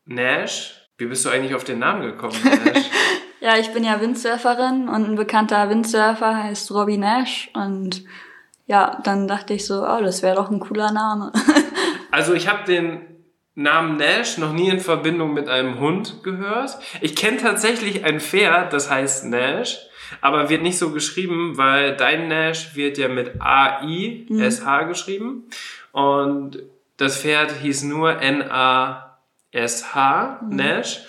Nash, 0.05 0.87
wie 0.97 1.05
bist 1.05 1.23
du 1.23 1.29
eigentlich 1.29 1.55
auf 1.55 1.63
den 1.63 1.79
Namen 1.79 2.01
gekommen, 2.01 2.35
Nash? 2.43 2.85
Ja, 3.41 3.57
ich 3.57 3.71
bin 3.71 3.85
ja 3.85 4.01
Windsurferin 4.01 4.89
und 4.89 5.05
ein 5.09 5.15
bekannter 5.15 5.69
Windsurfer 5.69 6.43
heißt 6.43 6.71
Robbie 6.71 6.97
Nash 6.97 7.49
und 7.53 8.03
ja, 8.67 8.99
dann 9.03 9.27
dachte 9.27 9.53
ich 9.53 9.65
so, 9.65 9.83
oh, 9.83 10.01
das 10.01 10.21
wäre 10.21 10.35
doch 10.35 10.51
ein 10.51 10.59
cooler 10.59 10.91
Name. 10.91 11.31
Also 12.11 12.33
ich 12.33 12.47
habe 12.47 12.63
den 12.65 13.01
Namen 13.53 13.97
Nash 13.97 14.39
noch 14.39 14.51
nie 14.51 14.69
in 14.69 14.79
Verbindung 14.79 15.31
mit 15.31 15.47
einem 15.47 15.79
Hund 15.79 16.23
gehört. 16.23 16.79
Ich 17.01 17.15
kenne 17.15 17.37
tatsächlich 17.37 18.03
ein 18.03 18.19
Pferd, 18.19 18.73
das 18.73 18.89
heißt 18.89 19.25
Nash, 19.25 19.77
aber 20.19 20.49
wird 20.49 20.63
nicht 20.63 20.79
so 20.79 20.89
geschrieben, 20.89 21.55
weil 21.57 21.95
dein 21.95 22.27
Nash 22.27 22.75
wird 22.75 22.97
ja 22.97 23.09
mit 23.09 23.39
A-I-S-H 23.39 24.83
geschrieben 24.85 25.43
und 25.91 26.63
das 26.97 27.21
Pferd 27.21 27.51
hieß 27.61 27.83
nur 27.83 28.19
N-A-S-H, 28.19 29.09
Nash. 30.49 31.05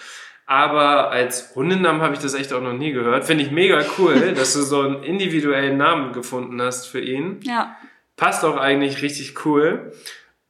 Aber 0.51 1.13
als 1.13 1.55
Hundennamen 1.55 2.03
habe 2.03 2.15
ich 2.15 2.19
das 2.19 2.35
echt 2.35 2.53
auch 2.53 2.61
noch 2.61 2.73
nie 2.73 2.91
gehört. 2.91 3.25
Finde 3.25 3.45
ich 3.45 3.53
mega 3.53 3.85
cool, 3.97 4.33
dass 4.37 4.53
du 4.55 4.63
so 4.63 4.81
einen 4.81 5.05
individuellen 5.05 5.77
Namen 5.77 6.13
gefunden 6.13 6.61
hast 6.61 6.87
für 6.87 7.01
ihn. 7.01 7.39
ja, 7.45 7.77
Passt 8.17 8.45
auch 8.45 8.57
eigentlich 8.57 9.01
richtig 9.01 9.47
cool. 9.47 9.93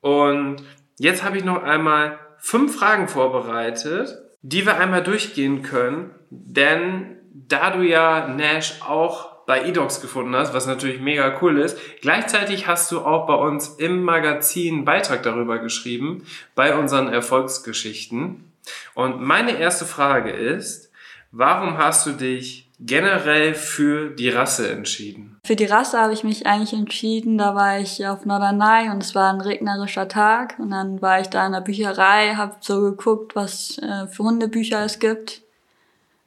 Und 0.00 0.62
jetzt 0.99 1.23
habe 1.23 1.37
ich 1.37 1.45
noch 1.45 1.62
einmal 1.62 2.19
fünf 2.38 2.78
Fragen 2.78 3.09
vorbereitet, 3.09 4.16
die 4.40 4.64
wir 4.64 4.78
einmal 4.78 5.02
durchgehen 5.02 5.61
können. 5.61 6.12
Denn 6.30 7.19
da 7.35 7.69
du 7.69 7.83
ja 7.83 8.26
Nash 8.26 8.80
auch 8.80 9.45
bei 9.45 9.66
eDocs 9.69 10.00
gefunden 10.00 10.35
hast, 10.35 10.54
was 10.54 10.66
natürlich 10.66 11.00
mega 11.00 11.38
cool 11.42 11.59
ist. 11.59 11.78
Gleichzeitig 12.00 12.66
hast 12.66 12.90
du 12.90 13.00
auch 13.00 13.26
bei 13.26 13.35
uns 13.35 13.69
im 13.69 14.02
Magazin 14.02 14.76
einen 14.76 14.85
Beitrag 14.87 15.23
darüber 15.23 15.59
geschrieben, 15.59 16.25
bei 16.54 16.75
unseren 16.75 17.12
Erfolgsgeschichten. 17.12 18.50
Und 18.95 19.21
meine 19.21 19.53
erste 19.53 19.85
Frage 19.85 20.31
ist, 20.31 20.91
warum 21.33 21.79
hast 21.79 22.07
du 22.07 22.12
dich 22.12 22.71
generell 22.81 23.55
für 23.55 24.11
die 24.11 24.31
Rasse 24.31 24.71
entschieden? 24.71 25.39
Für 25.45 25.57
die 25.57 25.67
Rasse 25.67 25.99
habe 25.99 26.12
ich 26.12 26.25
mich 26.25 26.47
eigentlich 26.47 26.73
entschieden. 26.73 27.39
Da 27.39 27.55
war 27.55 27.79
ich 27.79 28.07
auf 28.07 28.25
Norderney 28.25 28.91
und 28.91 29.03
es 29.03 29.15
war 29.15 29.33
ein 29.33 29.41
regnerischer 29.41 30.09
Tag. 30.09 30.59
Und 30.59 30.71
dann 30.71 31.00
war 31.03 31.21
ich 31.21 31.29
da 31.29 31.47
in 31.47 31.53
der 31.53 31.61
Bücherei, 31.61 32.35
habe 32.35 32.57
so 32.61 32.81
geguckt, 32.81 33.37
was 33.37 33.79
äh, 33.79 34.07
für 34.07 34.25
Hundebücher 34.25 34.85
es 34.85 34.99
gibt. 34.99 35.43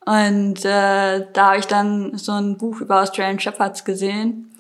Und 0.06 0.66
äh, 0.66 1.26
da 1.32 1.46
habe 1.48 1.60
ich 1.60 1.68
dann 1.68 2.18
so 2.18 2.34
ein 2.34 2.58
Buch 2.58 2.82
über 2.82 3.02
Australian 3.02 3.40
Shepherds 3.40 3.86
gesehen. 3.86 4.54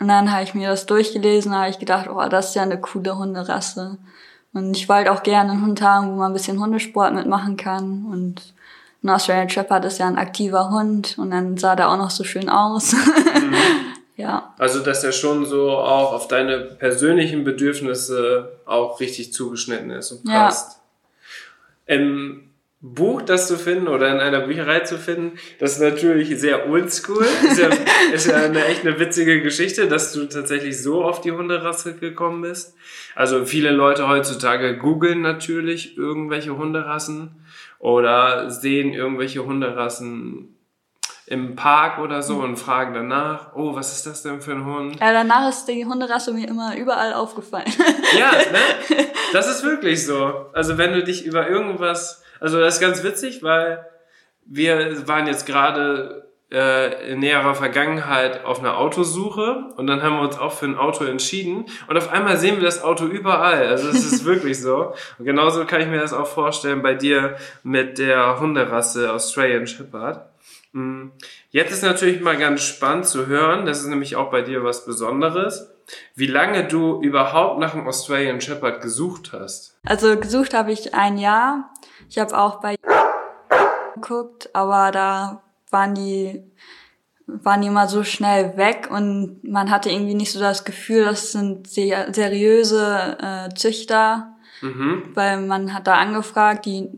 Und 0.00 0.08
dann 0.08 0.32
habe 0.32 0.42
ich 0.42 0.54
mir 0.54 0.68
das 0.68 0.86
durchgelesen, 0.86 1.54
habe 1.54 1.70
ich 1.70 1.78
gedacht, 1.78 2.08
oh, 2.08 2.26
das 2.28 2.48
ist 2.48 2.54
ja 2.54 2.62
eine 2.62 2.80
coole 2.80 3.16
Hunderasse. 3.16 3.98
Und 4.52 4.76
ich 4.76 4.88
wollte 4.88 5.12
auch 5.12 5.22
gerne 5.22 5.52
einen 5.52 5.64
Hund 5.64 5.80
haben, 5.80 6.10
wo 6.10 6.16
man 6.16 6.32
ein 6.32 6.34
bisschen 6.34 6.60
Hundesport 6.60 7.14
mitmachen 7.14 7.56
kann. 7.56 8.06
Und 8.06 8.54
ein 9.02 9.10
Australian 9.10 9.48
Shepherd 9.48 9.84
ist 9.84 9.98
ja 9.98 10.08
ein 10.08 10.18
aktiver 10.18 10.70
Hund 10.70 11.16
und 11.18 11.30
dann 11.30 11.56
sah 11.56 11.76
der 11.76 11.90
auch 11.90 11.96
noch 11.96 12.10
so 12.10 12.24
schön 12.24 12.48
aus. 12.48 12.92
Mhm. 12.92 13.54
ja. 14.16 14.52
Also, 14.58 14.80
dass 14.80 15.04
er 15.04 15.12
schon 15.12 15.46
so 15.46 15.70
auch 15.70 16.12
auf 16.12 16.28
deine 16.28 16.58
persönlichen 16.58 17.44
Bedürfnisse 17.44 18.60
auch 18.66 19.00
richtig 19.00 19.32
zugeschnitten 19.32 19.90
ist 19.90 20.10
und 20.12 20.24
passt. 20.24 20.80
Ja. 21.86 21.94
Ähm, 21.94 22.49
Buch 22.82 23.20
das 23.20 23.46
zu 23.46 23.58
finden 23.58 23.88
oder 23.88 24.08
in 24.10 24.20
einer 24.20 24.40
Bücherei 24.40 24.80
zu 24.80 24.96
finden, 24.96 25.38
das 25.58 25.72
ist 25.72 25.80
natürlich 25.80 26.40
sehr 26.40 26.70
oldschool. 26.70 27.26
Ist 27.44 27.58
ja, 27.58 27.68
ist 28.14 28.26
ja 28.26 28.36
eine 28.36 28.64
echt 28.64 28.86
eine 28.86 28.98
witzige 28.98 29.42
Geschichte, 29.42 29.86
dass 29.86 30.14
du 30.14 30.24
tatsächlich 30.24 30.82
so 30.82 31.04
auf 31.04 31.20
die 31.20 31.32
Hunderasse 31.32 31.94
gekommen 31.94 32.40
bist. 32.40 32.74
Also 33.14 33.44
viele 33.44 33.70
Leute 33.70 34.08
heutzutage 34.08 34.78
googeln 34.78 35.20
natürlich 35.20 35.98
irgendwelche 35.98 36.56
Hunderassen 36.56 37.44
oder 37.78 38.50
sehen 38.50 38.94
irgendwelche 38.94 39.44
Hunderassen 39.44 40.56
im 41.26 41.56
Park 41.56 41.98
oder 41.98 42.22
so 42.22 42.38
und 42.38 42.56
fragen 42.56 42.94
danach, 42.94 43.54
oh, 43.54 43.74
was 43.74 43.92
ist 43.92 44.06
das 44.06 44.22
denn 44.22 44.40
für 44.40 44.52
ein 44.52 44.64
Hund? 44.64 44.98
Ja, 44.98 45.12
danach 45.12 45.48
ist 45.50 45.66
die 45.66 45.84
Hunderasse 45.84 46.32
mir 46.32 46.48
immer 46.48 46.76
überall 46.76 47.12
aufgefallen. 47.12 47.70
ja, 48.18 48.30
ne? 48.52 49.06
Das 49.34 49.48
ist 49.48 49.62
wirklich 49.62 50.04
so. 50.04 50.46
Also 50.54 50.78
wenn 50.78 50.94
du 50.94 51.04
dich 51.04 51.26
über 51.26 51.46
irgendwas 51.46 52.24
also 52.40 52.58
das 52.58 52.74
ist 52.74 52.80
ganz 52.80 53.02
witzig, 53.02 53.42
weil 53.42 53.86
wir 54.46 55.06
waren 55.06 55.26
jetzt 55.26 55.46
gerade 55.46 56.30
äh, 56.50 57.12
in 57.12 57.20
näherer 57.20 57.54
Vergangenheit 57.54 58.44
auf 58.44 58.58
einer 58.58 58.78
Autosuche 58.78 59.66
und 59.76 59.86
dann 59.86 60.02
haben 60.02 60.16
wir 60.16 60.22
uns 60.22 60.38
auch 60.38 60.52
für 60.52 60.66
ein 60.66 60.76
Auto 60.76 61.04
entschieden 61.04 61.66
und 61.86 61.96
auf 61.96 62.10
einmal 62.10 62.36
sehen 62.38 62.56
wir 62.56 62.64
das 62.64 62.82
Auto 62.82 63.04
überall. 63.04 63.66
Also 63.68 63.88
es 63.88 64.04
ist 64.04 64.24
wirklich 64.24 64.60
so. 64.60 64.94
Und 65.18 65.24
genauso 65.24 65.64
kann 65.64 65.80
ich 65.80 65.86
mir 65.86 66.00
das 66.00 66.12
auch 66.12 66.26
vorstellen 66.26 66.82
bei 66.82 66.94
dir 66.94 67.36
mit 67.62 67.98
der 67.98 68.40
Hunderasse 68.40 69.12
Australian 69.12 69.66
Shepherd. 69.66 70.28
Mm. 70.72 71.08
Jetzt 71.50 71.72
ist 71.72 71.82
natürlich 71.82 72.20
mal 72.20 72.36
ganz 72.36 72.62
spannend 72.62 73.06
zu 73.06 73.26
hören, 73.26 73.66
das 73.66 73.80
ist 73.80 73.86
nämlich 73.86 74.16
auch 74.16 74.30
bei 74.30 74.42
dir 74.42 74.62
was 74.62 74.84
Besonderes, 74.84 75.68
wie 76.14 76.28
lange 76.28 76.64
du 76.64 77.00
überhaupt 77.02 77.58
nach 77.58 77.74
einem 77.74 77.88
Australian 77.88 78.40
Shepherd 78.40 78.80
gesucht 78.80 79.32
hast. 79.32 79.76
Also 79.84 80.16
gesucht 80.16 80.54
habe 80.54 80.70
ich 80.70 80.94
ein 80.94 81.18
Jahr 81.18 81.70
ich 82.10 82.18
habe 82.18 82.36
auch 82.36 82.60
bei 82.60 82.76
geguckt, 83.94 84.50
aber 84.52 84.90
da 84.90 85.42
waren 85.70 85.94
die 85.94 86.42
waren 87.26 87.60
die 87.60 87.68
immer 87.68 87.86
so 87.86 88.02
schnell 88.02 88.56
weg 88.56 88.88
und 88.90 89.44
man 89.44 89.70
hatte 89.70 89.88
irgendwie 89.88 90.14
nicht 90.14 90.32
so 90.32 90.40
das 90.40 90.64
Gefühl, 90.64 91.04
das 91.04 91.30
sind 91.30 91.68
sehr 91.68 92.12
seriöse 92.12 93.16
äh, 93.20 93.54
Züchter, 93.54 94.32
mhm. 94.60 95.04
weil 95.14 95.40
man 95.40 95.72
hat 95.72 95.86
da 95.86 95.94
angefragt, 95.94 96.66
die, 96.66 96.88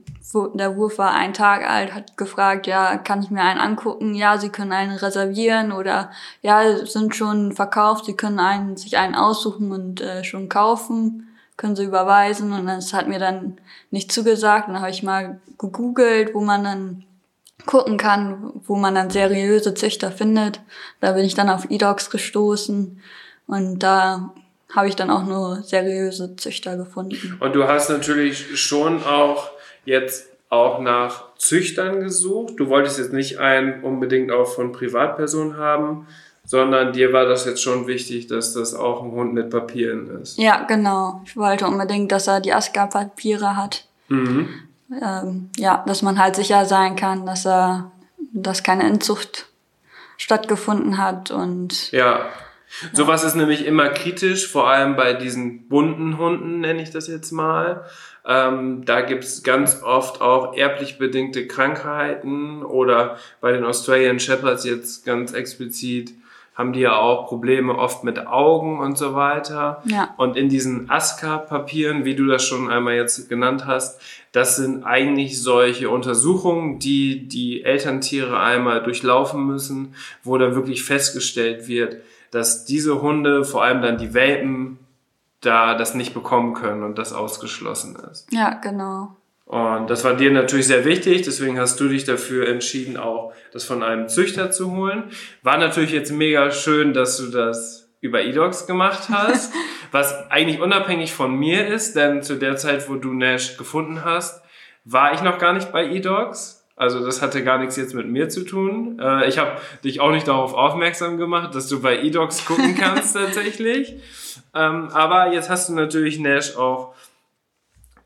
der 0.55 0.75
Wurf 0.75 0.97
war 0.97 1.13
ein 1.13 1.35
Tag 1.35 1.69
alt, 1.69 1.93
hat 1.93 2.17
gefragt, 2.17 2.67
ja, 2.67 2.97
kann 2.97 3.23
ich 3.23 3.31
mir 3.31 3.43
einen 3.43 3.61
angucken? 3.61 4.15
Ja, 4.15 4.39
sie 4.39 4.49
können 4.49 4.73
einen 4.73 4.97
reservieren 4.97 5.71
oder 5.71 6.11
ja, 6.41 6.87
sind 6.87 7.15
schon 7.15 7.53
verkauft, 7.53 8.07
sie 8.07 8.17
können 8.17 8.39
einen, 8.39 8.79
sich 8.79 8.97
einen 8.97 9.15
aussuchen 9.15 9.71
und 9.71 10.01
äh, 10.01 10.25
schon 10.25 10.49
kaufen 10.49 11.29
können 11.63 11.77
Sie 11.77 11.85
überweisen 11.85 12.53
und 12.53 12.67
das 12.67 12.93
hat 12.93 13.07
mir 13.09 13.21
dann 13.21 13.59
nicht 13.93 14.11
zugesagt. 14.11 14.67
Und 14.67 14.75
dann 14.75 14.83
habe 14.83 14.91
ich 14.91 15.05
mal 15.05 15.41
gegoogelt, 15.59 16.35
wo 16.35 16.41
man 16.41 16.65
dann 16.65 17.05
gucken 17.67 17.99
kann, 17.99 18.53
wo 18.67 18.75
man 18.75 18.97
dann 18.97 19.11
seriöse 19.11 19.73
Züchter 19.73 20.11
findet. 20.11 20.61
Da 21.01 21.13
bin 21.13 21.25
ich 21.25 21.35
dann 21.35 21.49
auf 21.49 21.71
eDocs 21.71 22.11
gestoßen 22.11 23.01
und 23.47 23.79
da 23.79 24.35
habe 24.75 24.89
ich 24.89 24.97
dann 24.97 25.11
auch 25.11 25.25
nur 25.25 25.63
seriöse 25.63 26.35
Züchter 26.35 26.77
gefunden. 26.77 27.39
Und 27.39 27.55
du 27.55 27.69
hast 27.69 27.91
natürlich 27.91 28.59
schon 28.61 29.05
auch 29.05 29.53
jetzt 29.85 30.31
auch 30.49 30.81
nach 30.81 31.37
Züchtern 31.37 32.01
gesucht. 32.01 32.55
Du 32.57 32.69
wolltest 32.71 32.99
jetzt 32.99 33.13
nicht 33.13 33.39
einen 33.39 33.85
unbedingt 33.85 34.33
auch 34.33 34.49
von 34.49 34.73
Privatpersonen 34.73 35.59
haben, 35.59 36.09
sondern 36.53 36.93
dir 36.93 37.15
war 37.15 37.25
das 37.25 37.47
jetzt 37.47 37.63
schon 37.63 37.87
wichtig, 37.87 38.27
dass 38.27 38.53
das 38.53 38.75
auch 38.75 39.03
ein 39.03 39.13
Hund 39.13 39.33
mit 39.33 39.49
Papieren 39.49 40.21
ist. 40.21 40.37
Ja, 40.37 40.65
genau. 40.65 41.23
Ich 41.25 41.35
wollte 41.35 41.67
unbedingt, 41.67 42.13
dass 42.13 42.27
er 42.27 42.41
die 42.43 42.53
ASCA-Papiere 42.53 43.57
hat. 43.57 43.87
Mhm. 44.09 44.51
Ähm, 45.03 45.49
ja, 45.57 45.83
dass 45.87 46.03
man 46.03 46.19
halt 46.19 46.37
sicher 46.37 46.67
sein 46.67 46.95
kann, 46.95 47.25
dass 47.25 47.47
er, 47.47 47.91
dass 48.35 48.63
keine 48.63 48.87
Inzucht 48.87 49.47
stattgefunden 50.19 50.99
hat 50.99 51.31
und. 51.31 51.91
Ja. 51.91 52.27
Sowas 52.93 53.25
ist 53.25 53.35
nämlich 53.35 53.65
immer 53.65 53.89
kritisch, 53.89 54.47
vor 54.47 54.69
allem 54.69 54.95
bei 54.95 55.15
diesen 55.15 55.69
bunten 55.69 56.19
Hunden, 56.19 56.61
nenne 56.61 56.83
ich 56.83 56.91
das 56.91 57.09
jetzt 57.09 57.33
mal. 57.33 57.87
Ähm, 58.27 58.85
da 58.85 59.01
gibt's 59.01 59.43
ganz 59.43 59.83
oft 59.83 60.21
auch 60.21 60.55
erblich 60.55 60.99
bedingte 60.99 61.47
Krankheiten 61.47 62.63
oder 62.63 63.17
bei 63.41 63.53
den 63.53 63.65
Australian 63.65 64.21
Shepherds 64.21 64.65
jetzt 64.65 65.07
ganz 65.07 65.33
explizit 65.33 66.13
haben 66.55 66.73
die 66.73 66.81
ja 66.81 66.97
auch 66.97 67.29
Probleme 67.29 67.75
oft 67.77 68.05
mit 68.05 68.27
Augen 68.27 68.79
und 68.79 68.99
so 68.99 69.15
weiter. 69.15 69.83
Ja. 69.87 70.15
Und 70.19 70.37
in 70.37 70.49
diesen 70.49 70.91
ASCA-Papieren, 70.91 72.05
wie 72.05 72.15
du 72.15 72.27
das 72.27 72.45
schon 72.45 72.71
einmal 72.71 72.95
jetzt 72.95 73.29
genannt 73.29 73.67
hast, 73.67 74.01
das 74.33 74.57
sind 74.57 74.85
eigentlich 74.85 75.41
solche 75.41 75.89
Untersuchungen, 75.89 76.79
die 76.79 77.27
die 77.27 77.63
Elterntiere 77.63 78.39
einmal 78.39 78.83
durchlaufen 78.83 79.47
müssen, 79.47 79.95
wo 80.23 80.37
dann 80.37 80.55
wirklich 80.55 80.85
festgestellt 80.85 81.69
wird, 81.69 81.97
dass 82.31 82.65
diese 82.65 83.01
Hunde, 83.01 83.45
vor 83.45 83.63
allem 83.63 83.83
dann 83.83 83.99
die 83.99 84.15
Welpen, 84.15 84.79
da 85.41 85.75
das 85.75 85.95
nicht 85.95 86.15
bekommen 86.15 86.55
können 86.55 86.83
und 86.83 86.99
das 86.99 87.13
ausgeschlossen 87.13 87.97
ist. 88.11 88.33
Ja, 88.33 88.55
genau. 88.55 89.17
Und 89.53 89.91
das 89.91 90.03
war 90.03 90.15
dir 90.15 90.31
natürlich 90.31 90.67
sehr 90.67 90.87
wichtig, 90.87 91.21
deswegen 91.21 91.61
hast 91.61 91.79
du 91.79 91.87
dich 91.87 92.05
dafür 92.05 92.49
entschieden, 92.49 92.97
auch 92.97 93.35
das 93.53 93.65
von 93.65 93.83
einem 93.83 94.09
Züchter 94.09 94.51
zu 94.51 94.75
holen. 94.75 95.11
War 95.43 95.59
natürlich 95.59 95.91
jetzt 95.91 96.11
mega 96.11 96.51
schön, 96.51 96.95
dass 96.95 97.19
du 97.19 97.27
das 97.27 97.91
über 98.01 98.23
eDocs 98.23 98.67
gemacht 98.67 99.11
hast, 99.11 99.53
was 99.91 100.31
eigentlich 100.31 100.63
unabhängig 100.63 101.13
von 101.13 101.35
mir 101.35 101.67
ist, 101.67 101.97
denn 101.97 102.23
zu 102.23 102.37
der 102.37 102.57
Zeit, 102.57 102.89
wo 102.89 102.95
du 102.95 103.13
Nash 103.13 103.59
gefunden 103.59 104.07
hast, 104.07 104.43
war 104.87 105.13
ich 105.13 105.21
noch 105.21 105.37
gar 105.37 105.53
nicht 105.53 105.71
bei 105.71 105.85
eDocs. 105.85 106.67
Also 106.75 107.05
das 107.05 107.21
hatte 107.21 107.45
gar 107.45 107.59
nichts 107.59 107.77
jetzt 107.77 107.93
mit 107.93 108.09
mir 108.09 108.31
zu 108.31 108.47
tun. 108.47 108.99
Äh, 108.99 109.29
ich 109.29 109.37
habe 109.37 109.61
dich 109.85 110.01
auch 110.01 110.13
nicht 110.13 110.29
darauf 110.29 110.55
aufmerksam 110.55 111.19
gemacht, 111.19 111.55
dass 111.55 111.69
du 111.69 111.83
bei 111.83 111.99
eDocs 111.99 112.47
gucken 112.47 112.75
kannst 112.75 113.15
tatsächlich. 113.17 113.97
Ähm, 114.55 114.89
aber 114.95 115.35
jetzt 115.35 115.51
hast 115.51 115.69
du 115.69 115.75
natürlich 115.75 116.19
Nash 116.19 116.57
auch 116.57 116.95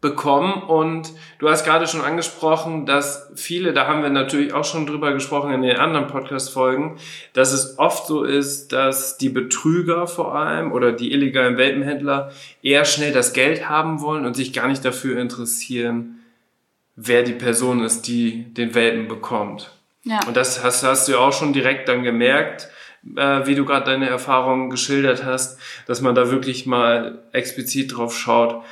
bekommen 0.07 0.63
und 0.63 1.13
du 1.41 1.49
hast 1.49 1.65
gerade 1.65 1.89
schon 1.89 2.01
angesprochen, 2.01 2.87
dass 2.87 3.29
viele, 3.35 3.73
da 3.73 3.89
haben 3.89 4.03
wir 4.03 4.11
natürlich 4.11 4.53
auch 4.53 4.65
schon 4.65 4.87
drüber 4.87 5.13
gesprochen 5.13 5.53
in 5.53 5.63
den 5.63 5.79
anderen 5.79 6.07
Podcast-Folgen, 6.07 6.97
dass 7.33 7.53
es 7.53 7.77
oft 7.81 8.07
so 8.07 8.23
ist, 8.23 8.73
dass 8.73 9.19
die 9.19 9.31
Betrüger 9.31 10.07
vor 10.07 10.37
allem 10.37 10.71
oder 10.71 10.93
die 10.93 11.13
illegalen 11.13 11.57
Welpenhändler 11.57 12.31
eher 12.63 12.85
schnell 12.85 13.13
das 13.13 13.33
Geld 13.33 13.69
haben 13.69 14.01
wollen 14.01 14.27
und 14.27 14.37
sich 14.37 14.53
gar 14.53 14.69
nicht 14.69 14.85
dafür 14.85 15.19
interessieren, 15.19 16.21
wer 16.95 17.25
die 17.25 17.33
Person 17.33 17.83
ist, 17.83 18.07
die 18.07 18.45
den 18.55 18.77
Welpen 18.77 19.09
bekommt. 19.09 19.73
Ja. 20.05 20.21
Und 20.29 20.37
das 20.37 20.63
hast, 20.63 20.85
hast 20.85 21.09
du 21.09 21.13
ja 21.13 21.19
auch 21.19 21.33
schon 21.33 21.53
direkt 21.53 21.89
dann 21.89 22.05
gemerkt, 22.05 22.69
äh, 23.17 23.47
wie 23.47 23.57
du 23.57 23.65
gerade 23.65 23.87
deine 23.87 24.09
Erfahrungen 24.09 24.71
geschildert 24.71 25.25
hast, 25.25 25.59
dass 25.87 26.01
man 26.01 26.15
da 26.15 26.31
wirklich 26.31 26.65
mal 26.65 27.25
explizit 27.33 27.97
drauf 27.97 28.17
schaut, 28.17 28.63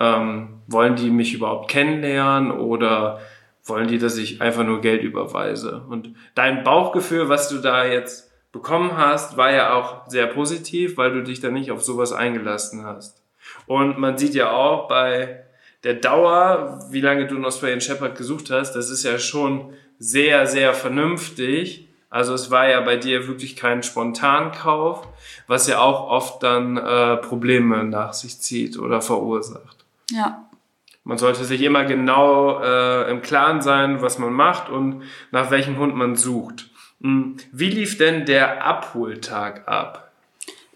ähm, 0.00 0.62
wollen 0.66 0.96
die 0.96 1.10
mich 1.10 1.34
überhaupt 1.34 1.70
kennenlernen 1.70 2.50
oder 2.50 3.20
wollen 3.64 3.88
die, 3.88 3.98
dass 3.98 4.16
ich 4.16 4.40
einfach 4.40 4.64
nur 4.64 4.80
Geld 4.80 5.02
überweise? 5.02 5.84
Und 5.88 6.14
dein 6.34 6.64
Bauchgefühl, 6.64 7.28
was 7.28 7.48
du 7.48 7.58
da 7.58 7.84
jetzt 7.84 8.30
bekommen 8.52 8.96
hast, 8.96 9.36
war 9.36 9.52
ja 9.52 9.74
auch 9.74 10.08
sehr 10.08 10.26
positiv, 10.26 10.96
weil 10.96 11.12
du 11.12 11.22
dich 11.22 11.40
da 11.40 11.50
nicht 11.50 11.70
auf 11.70 11.84
sowas 11.84 12.12
eingelassen 12.12 12.84
hast. 12.84 13.22
Und 13.66 13.98
man 13.98 14.18
sieht 14.18 14.34
ja 14.34 14.50
auch 14.50 14.88
bei 14.88 15.44
der 15.84 15.94
Dauer, 15.94 16.84
wie 16.90 17.00
lange 17.00 17.26
du 17.26 17.36
einen 17.36 17.44
Australian 17.44 17.80
Shepherd 17.80 18.16
gesucht 18.16 18.50
hast, 18.50 18.72
das 18.72 18.90
ist 18.90 19.04
ja 19.04 19.18
schon 19.18 19.72
sehr, 19.98 20.46
sehr 20.46 20.74
vernünftig. 20.74 21.88
Also 22.10 22.34
es 22.34 22.50
war 22.50 22.68
ja 22.68 22.80
bei 22.80 22.96
dir 22.96 23.28
wirklich 23.28 23.54
kein 23.54 23.82
Spontankauf, 23.82 25.06
was 25.46 25.68
ja 25.68 25.80
auch 25.80 26.08
oft 26.08 26.42
dann 26.42 26.76
äh, 26.76 27.16
Probleme 27.18 27.84
nach 27.84 28.12
sich 28.12 28.40
zieht 28.40 28.78
oder 28.78 29.00
verursacht. 29.00 29.79
Ja. 30.10 30.44
Man 31.04 31.18
sollte 31.18 31.44
sich 31.44 31.62
immer 31.62 31.84
genau 31.84 32.60
äh, 32.62 33.10
im 33.10 33.22
Klaren 33.22 33.62
sein, 33.62 34.02
was 34.02 34.18
man 34.18 34.32
macht 34.32 34.68
und 34.68 35.02
nach 35.30 35.50
welchem 35.50 35.78
Hund 35.78 35.94
man 35.96 36.16
sucht. 36.16 36.70
Hm, 37.00 37.36
wie 37.52 37.70
lief 37.70 37.96
denn 37.98 38.26
der 38.26 38.64
Abholtag 38.64 39.66
ab? 39.66 40.10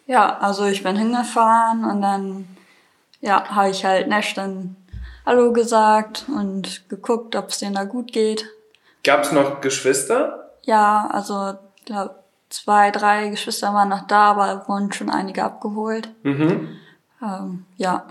Ja, 0.06 0.38
also 0.38 0.64
ich 0.64 0.82
bin 0.82 0.96
hingefahren 0.96 1.84
und 1.84 2.02
dann 2.02 2.48
ja, 3.20 3.48
habe 3.48 3.70
ich 3.70 3.84
halt 3.84 4.08
Nash 4.08 4.34
dann 4.34 4.76
Hallo 5.26 5.52
gesagt 5.52 6.26
und 6.28 6.88
geguckt, 6.90 7.34
ob 7.34 7.48
es 7.48 7.58
denen 7.58 7.74
da 7.74 7.84
gut 7.84 8.12
geht. 8.12 8.46
Gab 9.02 9.22
es 9.22 9.32
noch 9.32 9.62
Geschwister? 9.62 10.50
Ja, 10.64 11.08
also 11.10 11.54
glaub, 11.86 12.22
zwei, 12.50 12.90
drei 12.90 13.28
Geschwister 13.28 13.72
waren 13.72 13.88
noch 13.88 14.06
da, 14.06 14.32
aber 14.32 14.68
wurden 14.68 14.92
schon 14.92 15.08
einige 15.08 15.44
abgeholt. 15.44 16.10
Mhm. 16.22 16.76
Ähm, 17.22 17.64
ja. 17.76 18.04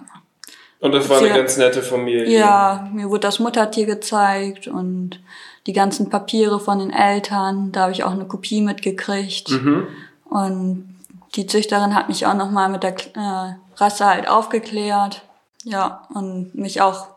Und 0.83 0.91
das 0.91 1.07
war 1.07 1.19
eine 1.19 1.29
ganz 1.29 1.55
nette 1.55 1.81
Familie. 1.81 2.37
Ja, 2.37 2.89
mir 2.91 3.09
wurde 3.09 3.21
das 3.21 3.39
Muttertier 3.39 3.85
gezeigt 3.85 4.67
und 4.67 5.17
die 5.65 5.71
ganzen 5.71 6.09
Papiere 6.09 6.59
von 6.59 6.79
den 6.79 6.91
Eltern. 6.91 7.71
Da 7.71 7.83
habe 7.83 7.93
ich 7.93 8.03
auch 8.03 8.11
eine 8.11 8.25
Kopie 8.25 8.61
mitgekriegt. 8.61 9.49
Mhm. 9.49 9.87
Und 10.25 10.99
die 11.35 11.47
Züchterin 11.47 11.95
hat 11.95 12.09
mich 12.09 12.25
auch 12.25 12.33
nochmal 12.33 12.67
mit 12.67 12.83
der 12.83 12.95
äh, 13.15 13.53
Rasse 13.77 14.05
halt 14.05 14.27
aufgeklärt. 14.27 15.21
Ja, 15.63 16.05
und 16.13 16.53
mich 16.53 16.81
auch 16.81 17.07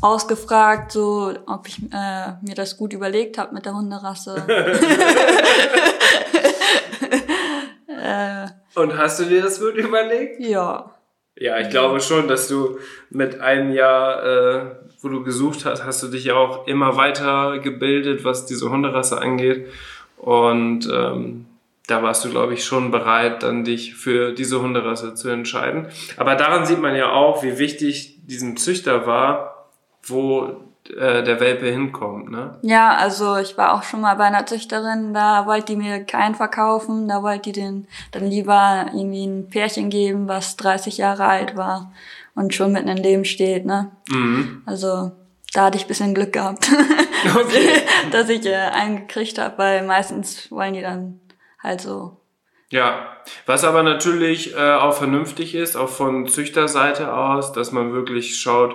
ausgefragt, 0.00 0.90
so 0.90 1.34
ob 1.46 1.68
ich 1.68 1.78
äh, 1.92 2.32
mir 2.42 2.56
das 2.56 2.76
gut 2.76 2.92
überlegt 2.92 3.38
habe 3.38 3.54
mit 3.54 3.64
der 3.64 3.76
Hunderasse. 3.76 4.44
äh, 7.86 8.48
Und 8.74 8.98
hast 8.98 9.20
du 9.20 9.24
dir 9.26 9.42
das 9.42 9.60
gut 9.60 9.76
überlegt? 9.76 10.40
ja. 10.40 10.93
Ja, 11.36 11.58
ich 11.58 11.68
glaube 11.68 12.00
schon, 12.00 12.28
dass 12.28 12.48
du 12.48 12.78
mit 13.10 13.40
einem 13.40 13.72
Jahr, 13.72 14.24
äh, 14.24 14.60
wo 15.00 15.08
du 15.08 15.24
gesucht 15.24 15.64
hast, 15.64 15.84
hast 15.84 16.02
du 16.02 16.08
dich 16.08 16.24
ja 16.24 16.34
auch 16.34 16.66
immer 16.68 16.96
weiter 16.96 17.58
gebildet, 17.58 18.24
was 18.24 18.46
diese 18.46 18.70
Hunderasse 18.70 19.20
angeht. 19.20 19.66
Und 20.16 20.88
ähm, 20.92 21.46
da 21.86 22.02
warst 22.02 22.24
du, 22.24 22.30
glaube 22.30 22.54
ich, 22.54 22.64
schon 22.64 22.90
bereit, 22.90 23.42
dann 23.42 23.64
dich 23.64 23.94
für 23.94 24.32
diese 24.32 24.62
Hunderasse 24.62 25.14
zu 25.14 25.28
entscheiden. 25.28 25.88
Aber 26.16 26.36
daran 26.36 26.66
sieht 26.66 26.80
man 26.80 26.96
ja 26.96 27.12
auch, 27.12 27.42
wie 27.42 27.58
wichtig 27.58 28.20
diesem 28.26 28.56
Züchter 28.56 29.06
war, 29.06 29.70
wo 30.04 30.62
äh, 30.90 31.22
der 31.22 31.40
Welpe 31.40 31.66
hinkommt. 31.66 32.30
Ne? 32.30 32.58
Ja, 32.62 32.94
also 32.94 33.36
ich 33.36 33.56
war 33.56 33.72
auch 33.74 33.82
schon 33.82 34.02
mal 34.02 34.16
bei 34.16 34.24
einer 34.24 34.44
Züchterin, 34.44 35.14
da 35.14 35.46
wollte 35.46 35.72
die 35.72 35.76
mir 35.76 36.04
keinen 36.04 36.34
verkaufen, 36.34 37.08
da 37.08 37.22
wollte 37.22 37.52
die 37.52 37.60
den 37.60 37.88
dann 38.12 38.26
lieber 38.26 38.86
irgendwie 38.92 39.24
ein 39.24 39.48
Pärchen 39.48 39.88
geben, 39.88 40.28
was 40.28 40.56
30 40.56 40.98
Jahre 40.98 41.24
alt 41.24 41.56
war 41.56 41.92
und 42.34 42.54
schon 42.54 42.72
mitten 42.72 42.88
im 42.88 42.98
Leben 42.98 43.24
steht, 43.24 43.64
ne? 43.64 43.92
Mhm. 44.10 44.62
Also 44.66 45.12
da 45.54 45.64
hatte 45.64 45.78
ich 45.78 45.86
bisschen 45.86 46.14
Glück 46.14 46.32
gehabt, 46.34 46.70
Okay. 47.34 47.82
dass 48.10 48.28
ich 48.28 48.44
äh, 48.44 48.54
einen 48.54 49.06
gekriegt 49.06 49.38
habe, 49.38 49.56
weil 49.56 49.86
meistens 49.86 50.50
wollen 50.50 50.74
die 50.74 50.82
dann 50.82 51.20
halt 51.62 51.80
so. 51.80 52.20
Ja, 52.70 53.06
was 53.46 53.64
aber 53.64 53.82
natürlich 53.82 54.54
äh, 54.54 54.72
auch 54.74 54.94
vernünftig 54.94 55.54
ist, 55.54 55.76
auch 55.76 55.88
von 55.88 56.28
Züchterseite 56.28 57.14
aus, 57.14 57.52
dass 57.52 57.72
man 57.72 57.92
wirklich 57.92 58.38
schaut, 58.38 58.74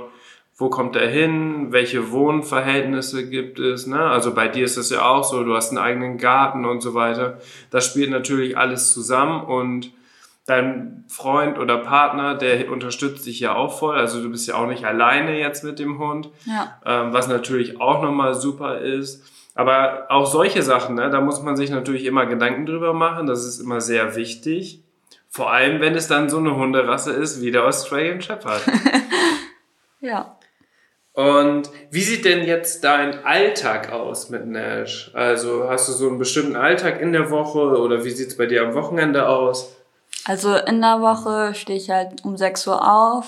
wo 0.59 0.69
kommt 0.69 0.97
er 0.97 1.07
hin, 1.07 1.71
welche 1.71 2.11
Wohnverhältnisse 2.11 3.29
gibt 3.29 3.59
es. 3.59 3.87
Ne? 3.87 3.97
Also 3.97 4.33
bei 4.33 4.49
dir 4.49 4.65
ist 4.65 4.77
das 4.77 4.89
ja 4.89 5.07
auch 5.07 5.23
so, 5.23 5.43
du 5.45 5.55
hast 5.55 5.69
einen 5.69 5.77
eigenen 5.77 6.17
Garten 6.17 6.65
und 6.65 6.81
so 6.81 6.93
weiter. 6.93 7.39
Das 7.71 7.85
spielt 7.85 8.11
natürlich 8.11 8.57
alles 8.57 8.93
zusammen 8.93 9.41
und 9.41 9.91
dein 10.45 11.05
Freund 11.07 11.57
oder 11.59 11.77
Partner, 11.77 12.35
der 12.35 12.69
unterstützt 12.69 13.25
dich 13.25 13.39
ja 13.39 13.55
auch 13.55 13.79
voll. 13.79 13.95
Also 13.95 14.21
du 14.21 14.29
bist 14.29 14.49
ja 14.49 14.55
auch 14.55 14.67
nicht 14.67 14.83
alleine 14.83 15.39
jetzt 15.39 15.63
mit 15.63 15.79
dem 15.79 15.97
Hund 15.97 16.29
Ja, 16.45 16.77
ähm, 16.85 17.13
was 17.13 17.29
natürlich 17.29 17.79
auch 17.79 18.03
nochmal 18.03 18.33
super 18.33 18.79
ist. 18.79 19.23
Aber 19.55 20.07
auch 20.09 20.25
solche 20.25 20.61
Sachen, 20.61 20.95
ne, 20.95 21.09
da 21.09 21.21
muss 21.21 21.41
man 21.41 21.55
sich 21.55 21.69
natürlich 21.69 22.03
immer 22.03 22.25
Gedanken 22.25 22.65
drüber 22.65 22.93
machen. 22.93 23.27
Das 23.27 23.45
ist 23.45 23.59
immer 23.59 23.79
sehr 23.79 24.17
wichtig. 24.17 24.83
Vor 25.29 25.53
allem, 25.53 25.79
wenn 25.79 25.95
es 25.95 26.07
dann 26.07 26.29
so 26.29 26.37
eine 26.37 26.55
Hunderasse 26.55 27.13
ist 27.13 27.41
wie 27.41 27.51
der 27.51 27.65
Australian 27.65 28.21
Shepherd. 28.21 28.61
ja. 30.01 30.35
Und 31.13 31.69
wie 31.91 32.01
sieht 32.01 32.23
denn 32.23 32.45
jetzt 32.45 32.83
dein 32.83 33.25
Alltag 33.25 33.91
aus 33.91 34.29
mit 34.29 34.45
Nash? 34.45 35.11
Also 35.13 35.67
hast 35.67 35.89
du 35.89 35.93
so 35.93 36.07
einen 36.07 36.19
bestimmten 36.19 36.55
Alltag 36.55 37.01
in 37.01 37.11
der 37.11 37.29
Woche 37.29 37.59
oder 37.59 38.05
wie 38.05 38.11
sieht's 38.11 38.37
bei 38.37 38.45
dir 38.45 38.61
am 38.63 38.73
Wochenende 38.73 39.27
aus? 39.27 39.75
Also 40.25 40.55
in 40.55 40.81
der 40.81 41.01
Woche 41.01 41.53
stehe 41.55 41.77
ich 41.79 41.89
halt 41.89 42.23
um 42.23 42.37
6 42.37 42.67
Uhr 42.67 42.87
auf. 42.87 43.25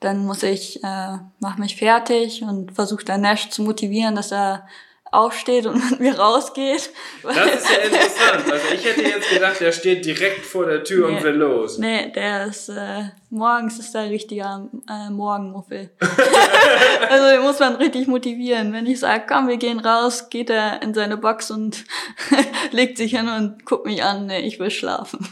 Dann 0.00 0.24
muss 0.24 0.44
ich, 0.44 0.82
äh, 0.84 1.16
mach 1.40 1.58
mich 1.58 1.76
fertig 1.76 2.42
und 2.42 2.72
versuche 2.72 3.04
dann 3.04 3.22
Nash 3.22 3.50
zu 3.50 3.62
motivieren, 3.62 4.14
dass 4.14 4.30
er 4.32 4.66
aufsteht 5.10 5.66
und 5.66 5.90
mit 5.90 6.00
mir 6.00 6.18
rausgeht. 6.18 6.90
Das 7.24 7.54
ist 7.54 7.68
ja 7.70 7.78
interessant. 7.78 8.52
Also 8.52 8.66
ich 8.74 8.84
hätte 8.84 9.02
jetzt 9.02 9.28
gedacht, 9.30 9.60
der 9.60 9.72
steht 9.72 10.04
direkt 10.04 10.44
vor 10.46 10.66
der 10.66 10.84
Tür 10.84 11.08
und 11.08 11.14
Nee. 11.16 11.22
will 11.24 11.34
los. 11.34 11.78
Nee, 11.78 12.12
der 12.12 12.46
ist, 12.46 12.68
äh, 12.68 13.04
morgens 13.30 13.78
ist 13.78 13.94
der 13.94 14.10
richtiger 14.10 14.68
äh, 14.88 15.10
Morgenmuffel. 15.10 15.90
also 17.10 17.26
den 17.28 17.42
muss 17.42 17.58
man 17.58 17.76
richtig 17.76 18.08
motivieren. 18.08 18.72
Wenn 18.72 18.86
ich 18.86 19.00
sage, 19.00 19.24
komm, 19.28 19.48
wir 19.48 19.56
gehen 19.56 19.80
raus, 19.80 20.30
geht 20.30 20.50
er 20.50 20.82
in 20.82 20.94
seine 20.94 21.16
Box 21.16 21.50
und 21.50 21.84
legt 22.70 22.96
sich 22.96 23.16
hin 23.16 23.28
und 23.28 23.64
guckt 23.66 23.86
mich 23.86 24.02
an, 24.02 24.26
nee, 24.26 24.40
ich 24.40 24.58
will 24.58 24.70
schlafen. 24.70 25.26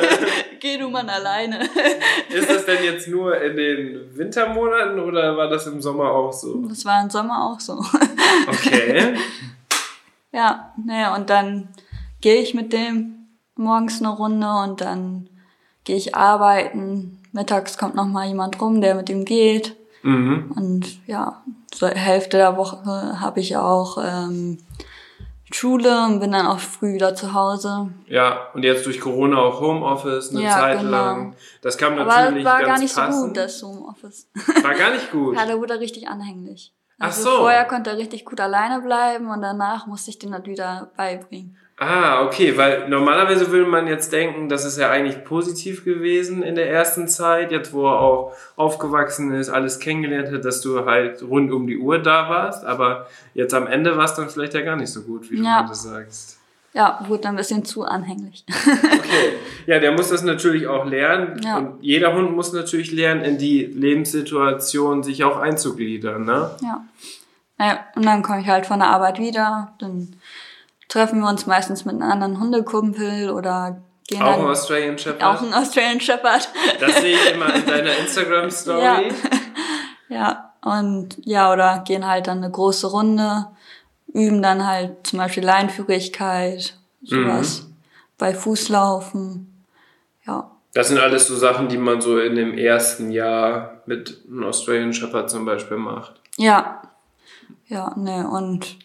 Geh 0.60 0.78
du 0.78 0.88
Mann 0.88 1.08
alleine. 1.10 1.60
Ist 2.30 2.50
das 2.50 2.64
denn 2.64 2.82
jetzt 2.82 3.08
nur 3.08 3.40
in 3.40 3.56
den 3.56 4.16
Wintermonaten 4.16 4.98
oder 4.98 5.36
war 5.36 5.48
das 5.48 5.66
im 5.66 5.82
Sommer 5.82 6.10
auch 6.10 6.32
so? 6.32 6.66
Das 6.68 6.84
war 6.84 7.02
im 7.02 7.10
Sommer 7.10 7.50
auch 7.50 7.60
so. 7.60 7.84
Okay. 8.48 9.16
Ja, 10.32 10.72
naja, 10.82 11.14
und 11.14 11.30
dann 11.30 11.68
gehe 12.20 12.40
ich 12.40 12.54
mit 12.54 12.72
dem 12.72 13.28
morgens 13.54 14.00
eine 14.00 14.10
Runde 14.10 14.48
und 14.64 14.80
dann 14.80 15.28
gehe 15.84 15.96
ich 15.96 16.14
arbeiten. 16.14 17.22
Mittags 17.36 17.78
kommt 17.78 17.94
noch 17.94 18.06
mal 18.06 18.26
jemand 18.26 18.60
rum, 18.60 18.80
der 18.80 18.96
mit 18.96 19.08
ihm 19.08 19.24
geht. 19.24 19.76
Mhm. 20.02 20.52
Und 20.56 21.06
ja, 21.06 21.42
zur 21.70 21.90
Hälfte 21.90 22.36
der 22.38 22.56
Woche 22.56 23.20
habe 23.20 23.38
ich 23.40 23.56
auch 23.56 23.98
ähm, 24.04 24.58
Schule 25.52 26.04
und 26.06 26.18
bin 26.20 26.32
dann 26.32 26.46
auch 26.46 26.58
früh 26.58 26.94
wieder 26.94 27.14
zu 27.14 27.32
Hause. 27.32 27.90
Ja, 28.08 28.48
und 28.54 28.64
jetzt 28.64 28.84
durch 28.86 29.00
Corona 29.00 29.38
auch 29.38 29.60
Homeoffice 29.60 30.30
eine 30.30 30.42
Ja, 30.42 30.50
Zeit 30.50 30.78
genau. 30.80 30.90
lang. 30.90 31.34
Das 31.62 31.78
kam 31.78 31.92
Aber 31.98 32.04
natürlich 32.06 32.44
war 32.44 32.58
ganz 32.58 32.68
gar 32.68 32.78
nicht 32.80 32.94
passend. 32.96 33.14
so 33.20 33.26
gut, 33.28 33.36
das 33.36 33.62
Homeoffice. 33.62 34.28
War 34.62 34.74
gar 34.74 34.90
nicht 34.92 35.10
gut. 35.12 35.36
Ja, 35.38 35.46
da 35.46 35.58
wurde 35.58 35.74
er 35.74 35.80
richtig 35.80 36.08
anhänglich. 36.08 36.72
Ach 36.98 37.06
Also 37.06 37.22
so. 37.30 37.36
vorher 37.38 37.64
konnte 37.66 37.90
er 37.90 37.98
richtig 37.98 38.24
gut 38.24 38.40
alleine 38.40 38.80
bleiben 38.80 39.28
und 39.30 39.40
danach 39.42 39.86
musste 39.86 40.10
ich 40.10 40.18
den 40.18 40.32
dann 40.32 40.46
wieder 40.46 40.90
beibringen. 40.96 41.56
Ah, 41.78 42.22
okay, 42.24 42.56
weil 42.56 42.88
normalerweise 42.88 43.50
würde 43.50 43.66
man 43.68 43.86
jetzt 43.86 44.10
denken, 44.10 44.48
das 44.48 44.64
ist 44.64 44.78
ja 44.78 44.90
eigentlich 44.90 45.24
positiv 45.24 45.84
gewesen 45.84 46.42
in 46.42 46.54
der 46.54 46.70
ersten 46.70 47.06
Zeit, 47.06 47.52
jetzt 47.52 47.74
wo 47.74 47.86
er 47.86 48.00
auch 48.00 48.32
aufgewachsen 48.56 49.30
ist, 49.34 49.50
alles 49.50 49.78
kennengelernt 49.78 50.32
hat, 50.32 50.44
dass 50.46 50.62
du 50.62 50.86
halt 50.86 51.22
rund 51.22 51.52
um 51.52 51.66
die 51.66 51.76
Uhr 51.76 51.98
da 51.98 52.30
warst, 52.30 52.64
aber 52.64 53.08
jetzt 53.34 53.52
am 53.52 53.66
Ende 53.66 53.94
war 53.98 54.06
es 54.06 54.14
dann 54.14 54.30
vielleicht 54.30 54.54
ja 54.54 54.62
gar 54.62 54.76
nicht 54.76 54.90
so 54.90 55.02
gut, 55.02 55.30
wie 55.30 55.42
Ja. 55.42 55.62
du 55.64 55.68
das 55.68 55.82
sagst. 55.82 56.38
Ja, 56.72 56.98
wurde 57.08 57.22
dann 57.22 57.34
ein 57.34 57.38
bisschen 57.38 57.64
zu 57.64 57.84
anhänglich. 57.84 58.44
Okay. 59.06 59.32
Ja, 59.66 59.78
der 59.78 59.92
muss 59.92 60.08
das 60.10 60.22
natürlich 60.22 60.66
auch 60.66 60.84
lernen. 60.84 61.40
Ja. 61.44 61.58
Und 61.58 61.82
jeder 61.82 62.12
Hund 62.14 62.34
muss 62.34 62.52
natürlich 62.52 62.90
lernen, 62.92 63.22
in 63.22 63.38
die 63.38 63.64
Lebenssituation 63.64 65.02
sich 65.02 65.24
auch 65.24 65.38
einzugliedern, 65.38 66.24
ne? 66.24 66.50
Ja. 66.62 66.84
Naja, 67.58 67.78
und 67.94 68.04
dann 68.04 68.22
komme 68.22 68.40
ich 68.40 68.48
halt 68.48 68.66
von 68.66 68.78
der 68.80 68.88
Arbeit 68.88 69.18
wieder. 69.18 69.72
Dann 69.78 70.16
treffen 70.88 71.20
wir 71.20 71.28
uns 71.28 71.46
meistens 71.46 71.84
mit 71.84 71.94
einem 71.94 72.10
anderen 72.10 72.40
Hundekumpel 72.40 73.30
oder 73.30 73.82
gehen 74.08 74.22
Auch 74.22 74.38
ein 74.38 74.46
Australian 74.46 74.98
Shepherd. 74.98 75.22
auch 75.24 75.42
ein 75.42 75.52
Australian 75.54 76.00
Shepherd. 76.00 76.48
Das 76.80 77.00
sehe 77.00 77.16
ich 77.16 77.32
immer 77.34 77.54
in 77.54 77.66
deiner 77.66 77.96
Instagram-Story. 77.98 78.82
Ja. 78.82 79.00
Ja, 80.08 80.52
und 80.62 81.16
ja, 81.24 81.52
oder 81.52 81.82
gehen 81.84 82.06
halt 82.06 82.28
dann 82.28 82.38
eine 82.38 82.50
große 82.50 82.86
Runde, 82.86 83.46
üben 84.12 84.40
dann 84.40 84.64
halt 84.66 85.04
zum 85.06 85.18
Beispiel 85.18 85.44
Leinführigkeit, 85.44 86.78
sowas. 87.02 87.62
Mhm. 87.62 87.76
Bei 88.18 88.32
Fußlaufen. 88.32 89.64
Ja. 90.26 90.50
Das 90.74 90.88
sind 90.88 90.98
alles 90.98 91.26
so 91.26 91.34
Sachen, 91.34 91.68
die 91.68 91.76
man 91.76 92.00
so 92.00 92.18
in 92.20 92.36
dem 92.36 92.56
ersten 92.56 93.10
Jahr 93.10 93.82
mit 93.86 94.22
einem 94.28 94.44
Australian 94.44 94.92
Shepherd 94.92 95.28
zum 95.28 95.44
Beispiel 95.44 95.76
macht. 95.76 96.20
Ja. 96.36 96.82
Ja, 97.66 97.92
ne, 97.96 98.28
und 98.28 98.78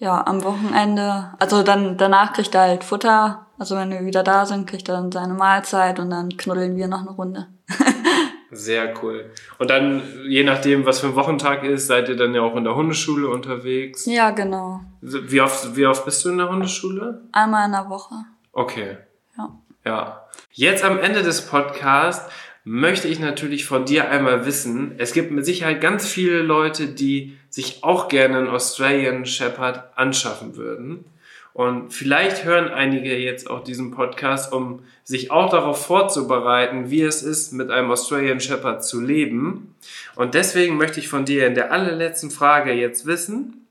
ja, 0.00 0.26
am 0.26 0.42
Wochenende, 0.42 1.30
also 1.38 1.62
dann 1.62 1.98
danach 1.98 2.32
kriegt 2.32 2.54
er 2.54 2.62
halt 2.62 2.84
Futter. 2.84 3.46
Also 3.58 3.76
wenn 3.76 3.90
wir 3.90 4.04
wieder 4.06 4.22
da 4.22 4.46
sind, 4.46 4.66
kriegt 4.66 4.88
er 4.88 4.96
dann 4.96 5.12
seine 5.12 5.34
Mahlzeit 5.34 6.00
und 6.00 6.08
dann 6.08 6.30
knuddeln 6.30 6.74
wir 6.76 6.88
noch 6.88 7.02
eine 7.02 7.10
Runde. 7.10 7.46
Sehr 8.50 8.94
cool. 9.02 9.30
Und 9.58 9.70
dann, 9.70 10.02
je 10.26 10.42
nachdem, 10.42 10.86
was 10.86 11.00
für 11.00 11.08
ein 11.08 11.14
Wochentag 11.14 11.62
ist, 11.62 11.86
seid 11.86 12.08
ihr 12.08 12.16
dann 12.16 12.34
ja 12.34 12.40
auch 12.40 12.56
in 12.56 12.64
der 12.64 12.74
Hundeschule 12.74 13.28
unterwegs. 13.28 14.06
Ja, 14.06 14.30
genau. 14.30 14.80
Wie 15.02 15.40
oft, 15.40 15.76
wie 15.76 15.86
oft 15.86 16.04
bist 16.06 16.24
du 16.24 16.30
in 16.30 16.38
der 16.38 16.48
Hundeschule? 16.48 17.20
Einmal 17.32 17.66
in 17.66 17.72
der 17.72 17.88
Woche. 17.88 18.14
Okay. 18.52 18.96
Ja. 19.36 19.50
Ja. 19.84 20.22
Jetzt 20.52 20.82
am 20.82 20.98
Ende 20.98 21.22
des 21.22 21.46
Podcasts 21.46 22.28
möchte 22.64 23.08
ich 23.08 23.18
natürlich 23.18 23.64
von 23.64 23.84
dir 23.84 24.10
einmal 24.10 24.46
wissen, 24.46 24.94
es 24.98 25.12
gibt 25.12 25.30
mit 25.30 25.44
Sicherheit 25.46 25.80
ganz 25.80 26.06
viele 26.06 26.42
Leute, 26.42 26.88
die 26.88 27.36
sich 27.48 27.82
auch 27.82 28.08
gerne 28.08 28.38
einen 28.38 28.48
Australian 28.48 29.26
Shepherd 29.26 29.96
anschaffen 29.96 30.56
würden. 30.56 31.04
Und 31.52 31.92
vielleicht 31.92 32.44
hören 32.44 32.68
einige 32.68 33.16
jetzt 33.16 33.50
auch 33.50 33.64
diesen 33.64 33.90
Podcast, 33.90 34.52
um 34.52 34.84
sich 35.02 35.32
auch 35.32 35.50
darauf 35.50 35.84
vorzubereiten, 35.84 36.90
wie 36.90 37.02
es 37.02 37.22
ist, 37.22 37.52
mit 37.52 37.70
einem 37.70 37.90
Australian 37.90 38.40
Shepherd 38.40 38.84
zu 38.84 39.00
leben. 39.00 39.74
Und 40.14 40.34
deswegen 40.34 40.76
möchte 40.76 41.00
ich 41.00 41.08
von 41.08 41.24
dir 41.24 41.46
in 41.46 41.54
der 41.54 41.72
allerletzten 41.72 42.30
Frage 42.30 42.72
jetzt 42.72 43.04
wissen, 43.04 43.66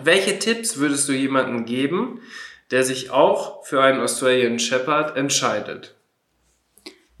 welche 0.00 0.38
Tipps 0.38 0.76
würdest 0.76 1.08
du 1.08 1.12
jemandem 1.12 1.64
geben, 1.64 2.20
der 2.70 2.84
sich 2.84 3.10
auch 3.10 3.64
für 3.64 3.82
einen 3.82 4.00
Australian 4.00 4.60
Shepherd 4.60 5.16
entscheidet? 5.16 5.97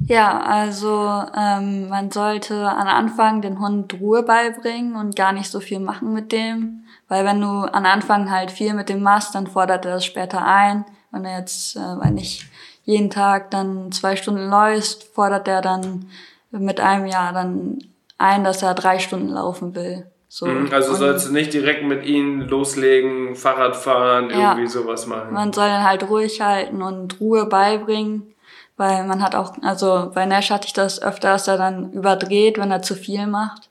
Ja, 0.00 0.40
also 0.40 1.22
ähm, 1.36 1.88
man 1.88 2.10
sollte 2.10 2.54
am 2.68 2.86
Anfang 2.86 3.42
den 3.42 3.58
Hund 3.60 3.94
Ruhe 4.00 4.22
beibringen 4.22 4.96
und 4.96 5.16
gar 5.16 5.32
nicht 5.32 5.50
so 5.50 5.60
viel 5.60 5.80
machen 5.80 6.12
mit 6.12 6.32
dem. 6.32 6.84
Weil 7.08 7.24
wenn 7.24 7.40
du 7.40 7.46
am 7.48 7.84
Anfang 7.84 8.30
halt 8.30 8.50
viel 8.50 8.74
mit 8.74 8.88
dem 8.88 9.02
machst, 9.02 9.34
dann 9.34 9.46
fordert 9.46 9.84
er 9.84 9.94
das 9.94 10.04
später 10.04 10.44
ein. 10.46 10.84
Wenn 11.10 11.24
er 11.24 11.38
jetzt, 11.40 11.76
äh, 11.76 11.80
wenn 12.00 12.16
ich 12.16 12.46
jeden 12.84 13.10
Tag 13.10 13.50
dann 13.50 13.90
zwei 13.92 14.16
Stunden 14.16 14.48
läufst, 14.48 15.04
fordert 15.14 15.48
er 15.48 15.62
dann 15.62 16.06
mit 16.50 16.80
einem 16.80 17.06
Jahr 17.06 17.32
dann 17.32 17.78
ein, 18.18 18.44
dass 18.44 18.62
er 18.62 18.74
drei 18.74 18.98
Stunden 18.98 19.28
laufen 19.28 19.74
will. 19.74 20.06
So. 20.28 20.46
Mhm, 20.46 20.68
Also 20.72 20.94
sollst 20.94 21.28
du 21.28 21.32
nicht 21.32 21.52
direkt 21.54 21.84
mit 21.84 22.04
ihnen 22.04 22.40
loslegen, 22.48 23.34
Fahrrad 23.34 23.76
fahren, 23.76 24.30
Ja. 24.30 24.52
irgendwie 24.52 24.66
sowas 24.66 25.06
machen. 25.06 25.32
Man 25.32 25.52
soll 25.52 25.68
dann 25.68 25.84
halt 25.84 26.08
ruhig 26.08 26.40
halten 26.40 26.82
und 26.82 27.18
Ruhe 27.20 27.46
beibringen, 27.46 28.34
weil 28.78 29.04
man 29.04 29.22
hat 29.22 29.34
auch, 29.34 29.54
also 29.62 30.10
bei 30.14 30.24
Nash 30.24 30.50
hatte 30.50 30.66
ich 30.66 30.72
das 30.72 31.02
öfter, 31.02 31.32
dass 31.32 31.48
er 31.48 31.58
dann 31.58 31.92
überdreht, 31.92 32.58
wenn 32.58 32.70
er 32.70 32.80
zu 32.80 32.94
viel 32.94 33.26
macht. 33.26 33.68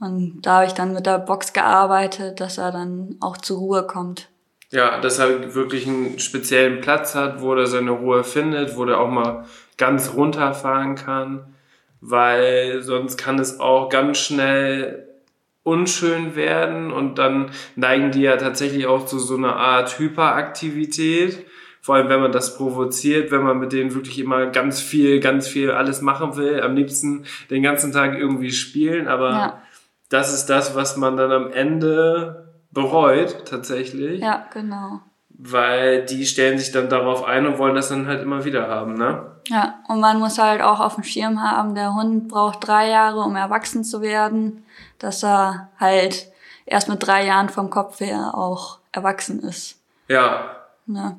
Und 0.00 0.40
da 0.42 0.56
habe 0.56 0.66
ich 0.66 0.72
dann 0.72 0.94
mit 0.94 1.06
der 1.06 1.18
Box 1.18 1.52
gearbeitet, 1.52 2.40
dass 2.40 2.58
er 2.58 2.72
dann 2.72 3.16
auch 3.20 3.36
zur 3.36 3.58
Ruhe 3.58 3.86
kommt. 3.86 4.28
Ja, 4.70 4.98
dass 5.00 5.18
er 5.18 5.54
wirklich 5.54 5.86
einen 5.86 6.18
speziellen 6.18 6.80
Platz 6.80 7.14
hat, 7.14 7.42
wo 7.42 7.54
er 7.54 7.66
seine 7.66 7.90
Ruhe 7.90 8.24
findet, 8.24 8.76
wo 8.76 8.84
er 8.84 8.98
auch 8.98 9.10
mal 9.10 9.44
ganz 9.76 10.14
runterfahren 10.14 10.94
kann, 10.94 11.54
weil 12.00 12.80
sonst 12.82 13.18
kann 13.18 13.38
es 13.38 13.60
auch 13.60 13.90
ganz 13.90 14.18
schnell 14.18 15.06
unschön 15.62 16.34
werden 16.34 16.92
und 16.92 17.18
dann 17.18 17.50
neigen 17.76 18.10
die 18.10 18.22
ja 18.22 18.36
tatsächlich 18.36 18.86
auch 18.86 19.04
zu 19.04 19.18
so 19.18 19.36
einer 19.36 19.56
Art 19.56 19.98
Hyperaktivität. 19.98 21.46
Vor 21.82 21.94
allem, 21.94 22.08
wenn 22.08 22.20
man 22.20 22.32
das 22.32 22.56
provoziert, 22.56 23.30
wenn 23.30 23.42
man 23.42 23.58
mit 23.58 23.72
denen 23.72 23.94
wirklich 23.94 24.18
immer 24.18 24.46
ganz 24.46 24.80
viel, 24.80 25.18
ganz 25.20 25.48
viel 25.48 25.70
alles 25.70 26.02
machen 26.02 26.36
will, 26.36 26.60
am 26.62 26.74
liebsten 26.76 27.24
den 27.48 27.62
ganzen 27.62 27.92
Tag 27.92 28.18
irgendwie 28.18 28.52
spielen, 28.52 29.08
aber 29.08 29.30
Ja, 29.30 29.62
das 30.10 30.34
ist 30.34 30.46
das, 30.46 30.74
was 30.74 30.96
man 30.96 31.16
dann 31.16 31.32
am 31.32 31.50
Ende 31.50 32.52
bereut, 32.70 33.46
tatsächlich. 33.46 34.20
ja, 34.20 34.44
genau. 34.52 35.00
Weil 35.42 36.04
die 36.04 36.26
stellen 36.26 36.58
sich 36.58 36.70
dann 36.70 36.90
darauf 36.90 37.24
ein 37.24 37.46
und 37.46 37.56
wollen 37.56 37.74
das 37.74 37.88
dann 37.88 38.06
halt 38.06 38.20
immer 38.20 38.44
wieder 38.44 38.68
haben, 38.68 38.94
ne? 38.94 39.22
Ja, 39.48 39.76
und 39.88 40.00
man 40.00 40.18
muss 40.18 40.38
halt 40.38 40.60
auch 40.60 40.80
auf 40.80 40.96
dem 40.96 41.04
Schirm 41.04 41.42
haben, 41.42 41.74
der 41.74 41.94
Hund 41.94 42.28
braucht 42.28 42.66
drei 42.66 42.90
Jahre, 42.90 43.20
um 43.20 43.36
erwachsen 43.36 43.84
zu 43.84 44.02
werden, 44.02 44.64
dass 44.98 45.24
er 45.24 45.70
halt 45.78 46.26
erst 46.66 46.90
mit 46.90 47.04
drei 47.06 47.24
Jahren 47.24 47.48
vom 47.48 47.70
Kopf 47.70 48.00
her 48.00 48.34
auch 48.34 48.78
erwachsen 48.92 49.42
ist. 49.42 49.80
Ja, 50.08 50.56
Ne? 50.86 51.16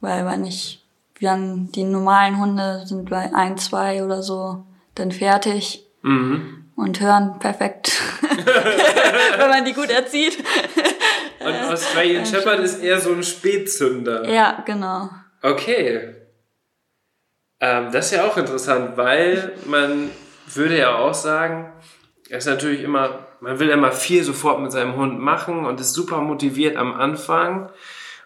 Weil 0.00 0.26
wenn 0.26 0.44
ich, 0.44 0.84
dann 1.20 1.70
die 1.72 1.84
normalen 1.84 2.38
Hunde 2.38 2.82
sind 2.86 3.10
bei 3.10 3.32
ein, 3.34 3.56
zwei 3.58 4.04
oder 4.04 4.22
so 4.22 4.64
dann 4.94 5.12
fertig 5.12 5.86
mhm. 6.02 6.64
und 6.76 7.00
hören 7.00 7.38
perfekt, 7.38 8.00
wenn 9.38 9.48
man 9.48 9.64
die 9.64 9.72
gut 9.72 9.90
erzieht. 9.90 10.42
Und 11.38 11.54
Australian 11.72 12.26
Shepherd 12.26 12.60
ist 12.60 12.82
eher 12.82 12.98
so 12.98 13.12
ein 13.12 13.22
Spätzünder. 13.22 14.28
Ja, 14.28 14.64
genau. 14.66 15.10
Okay. 15.42 16.14
Ähm, 17.60 17.92
das 17.92 18.06
ist 18.06 18.12
ja 18.12 18.24
auch 18.24 18.36
interessant, 18.36 18.96
weil 18.96 19.52
man 19.66 20.10
würde 20.52 20.78
ja 20.78 20.96
auch 20.96 21.14
sagen, 21.14 21.72
er 22.28 22.38
ist 22.38 22.46
natürlich 22.46 22.82
immer, 22.82 23.26
man 23.40 23.58
will 23.58 23.68
immer 23.68 23.92
viel 23.92 24.24
sofort 24.24 24.60
mit 24.60 24.72
seinem 24.72 24.96
Hund 24.96 25.20
machen 25.20 25.64
und 25.64 25.80
ist 25.80 25.92
super 25.92 26.20
motiviert 26.20 26.76
am 26.76 26.94
Anfang. 26.94 27.70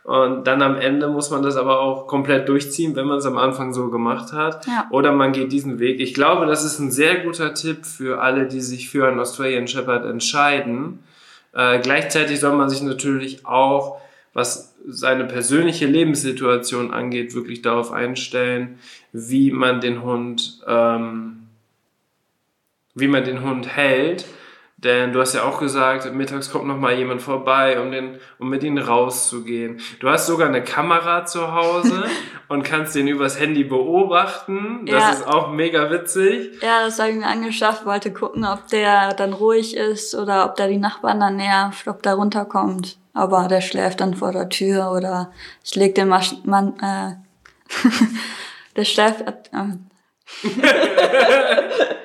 Und 0.02 0.46
dann 0.46 0.62
am 0.62 0.76
Ende 0.76 1.08
muss 1.08 1.30
man 1.30 1.42
das 1.42 1.56
aber 1.56 1.80
auch 1.80 2.06
komplett 2.06 2.48
durchziehen, 2.48 2.96
wenn 2.96 3.06
man 3.06 3.18
es 3.18 3.26
am 3.26 3.36
Anfang 3.36 3.74
so 3.74 3.90
gemacht 3.90 4.32
hat. 4.32 4.66
Ja. 4.66 4.86
Oder 4.90 5.12
man 5.12 5.32
geht 5.32 5.52
diesen 5.52 5.78
Weg. 5.78 6.00
Ich 6.00 6.14
glaube, 6.14 6.46
das 6.46 6.64
ist 6.64 6.78
ein 6.78 6.90
sehr 6.90 7.20
guter 7.20 7.54
Tipp 7.54 7.84
für 7.84 8.20
alle, 8.22 8.46
die 8.46 8.60
sich 8.60 8.88
für 8.88 9.06
einen 9.06 9.20
Australian 9.20 9.68
Shepherd 9.68 10.06
entscheiden. 10.06 11.00
Äh, 11.52 11.80
gleichzeitig 11.80 12.40
soll 12.40 12.56
man 12.56 12.70
sich 12.70 12.82
natürlich 12.82 13.44
auch, 13.44 14.00
was 14.32 14.74
seine 14.86 15.24
persönliche 15.24 15.86
Lebenssituation 15.86 16.92
angeht, 16.92 17.34
wirklich 17.34 17.60
darauf 17.62 17.92
einstellen, 17.92 18.78
wie 19.12 19.50
man 19.50 19.80
den 19.80 20.02
Hund, 20.02 20.60
ähm, 20.66 21.48
wie 22.94 23.08
man 23.08 23.24
den 23.24 23.42
Hund 23.42 23.68
hält. 23.68 24.24
Denn 24.82 25.12
du 25.12 25.20
hast 25.20 25.34
ja 25.34 25.42
auch 25.44 25.60
gesagt, 25.60 26.10
mittags 26.14 26.50
kommt 26.50 26.66
noch 26.66 26.78
mal 26.78 26.94
jemand 26.94 27.20
vorbei, 27.20 27.78
um, 27.78 27.90
den, 27.92 28.18
um 28.38 28.48
mit 28.48 28.62
ihm 28.62 28.78
rauszugehen. 28.78 29.78
Du 30.00 30.08
hast 30.08 30.26
sogar 30.26 30.48
eine 30.48 30.64
Kamera 30.64 31.26
zu 31.26 31.52
Hause 31.52 32.04
und 32.48 32.62
kannst 32.62 32.94
den 32.94 33.06
übers 33.06 33.38
Handy 33.38 33.62
beobachten. 33.64 34.86
Das 34.86 35.02
Ja. 35.02 35.10
ist 35.10 35.26
auch 35.26 35.50
mega 35.52 35.90
witzig. 35.90 36.62
Ja, 36.62 36.84
das 36.86 36.98
habe 36.98 37.10
ich 37.10 37.16
mir 37.16 37.26
angeschafft, 37.26 37.84
wollte 37.84 38.10
gucken, 38.10 38.46
ob 38.46 38.68
der 38.68 39.12
dann 39.12 39.34
ruhig 39.34 39.76
ist 39.76 40.14
oder 40.14 40.46
ob 40.46 40.56
der 40.56 40.68
die 40.68 40.78
Nachbarn 40.78 41.20
dann 41.20 41.36
nervt, 41.36 41.86
ob 41.86 42.02
der 42.02 42.14
runterkommt. 42.14 42.96
Aber 43.12 43.48
der 43.48 43.60
schläft 43.60 44.00
dann 44.00 44.14
vor 44.14 44.32
der 44.32 44.48
Tür 44.48 44.92
oder 44.92 45.30
ich 45.62 45.74
leg 45.74 45.94
den 45.94 46.08
Masch 46.08 46.32
Mann, 46.44 46.72
äh, 46.80 47.16
der 48.76 48.84
schläft, 48.84 49.20
äh, 49.20 49.32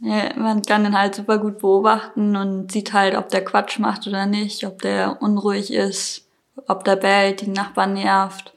Ja, 0.00 0.30
man 0.36 0.62
kann 0.62 0.84
den 0.84 0.96
halt 0.96 1.14
super 1.14 1.38
gut 1.38 1.58
beobachten 1.58 2.36
und 2.36 2.70
sieht 2.70 2.92
halt, 2.92 3.16
ob 3.16 3.28
der 3.30 3.44
Quatsch 3.44 3.78
macht 3.78 4.06
oder 4.06 4.26
nicht, 4.26 4.64
ob 4.64 4.80
der 4.80 5.20
unruhig 5.20 5.72
ist, 5.72 6.26
ob 6.68 6.84
der 6.84 6.96
bellt, 6.96 7.40
die 7.40 7.50
Nachbarn 7.50 7.94
nervt. 7.94 8.54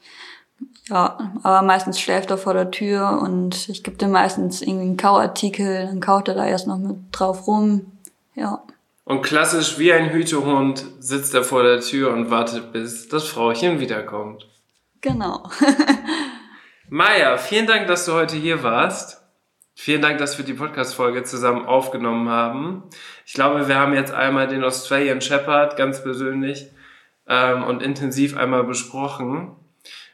Ja, 0.87 1.31
aber 1.41 1.61
meistens 1.61 1.99
schläft 1.99 2.29
er 2.31 2.37
vor 2.37 2.53
der 2.53 2.69
Tür 2.69 3.21
und 3.23 3.69
ich 3.69 3.83
gebe 3.83 3.97
dem 3.97 4.11
meistens 4.11 4.61
irgendwie 4.61 4.85
einen 4.85 4.97
Kauartikel, 4.97 5.87
dann 5.87 5.99
kaut 5.99 6.27
er 6.27 6.35
da 6.35 6.45
erst 6.45 6.67
noch 6.67 6.77
mit 6.77 6.97
drauf 7.11 7.47
rum. 7.47 7.91
Ja. 8.35 8.61
Und 9.05 9.23
klassisch 9.23 9.79
wie 9.79 9.93
ein 9.93 10.09
Hütehund 10.09 10.85
sitzt 10.99 11.33
er 11.33 11.43
vor 11.43 11.63
der 11.63 11.81
Tür 11.81 12.13
und 12.13 12.29
wartet, 12.29 12.71
bis 12.71 13.07
das 13.07 13.27
Frauchen 13.27 13.79
wiederkommt. 13.79 14.47
Genau. 15.01 15.49
Maja, 16.89 17.37
vielen 17.37 17.67
Dank, 17.67 17.87
dass 17.87 18.05
du 18.05 18.13
heute 18.13 18.35
hier 18.35 18.61
warst. 18.63 19.20
Vielen 19.83 20.03
Dank, 20.03 20.19
dass 20.19 20.37
wir 20.37 20.45
die 20.45 20.53
Podcast-Folge 20.53 21.23
zusammen 21.23 21.65
aufgenommen 21.65 22.29
haben. 22.29 22.83
Ich 23.25 23.33
glaube, 23.33 23.67
wir 23.67 23.79
haben 23.79 23.95
jetzt 23.95 24.13
einmal 24.13 24.45
den 24.45 24.63
Australian 24.63 25.21
Shepherd 25.21 25.75
ganz 25.75 26.03
persönlich 26.03 26.67
ähm, 27.27 27.63
und 27.63 27.81
intensiv 27.81 28.37
einmal 28.37 28.63
besprochen. 28.63 29.55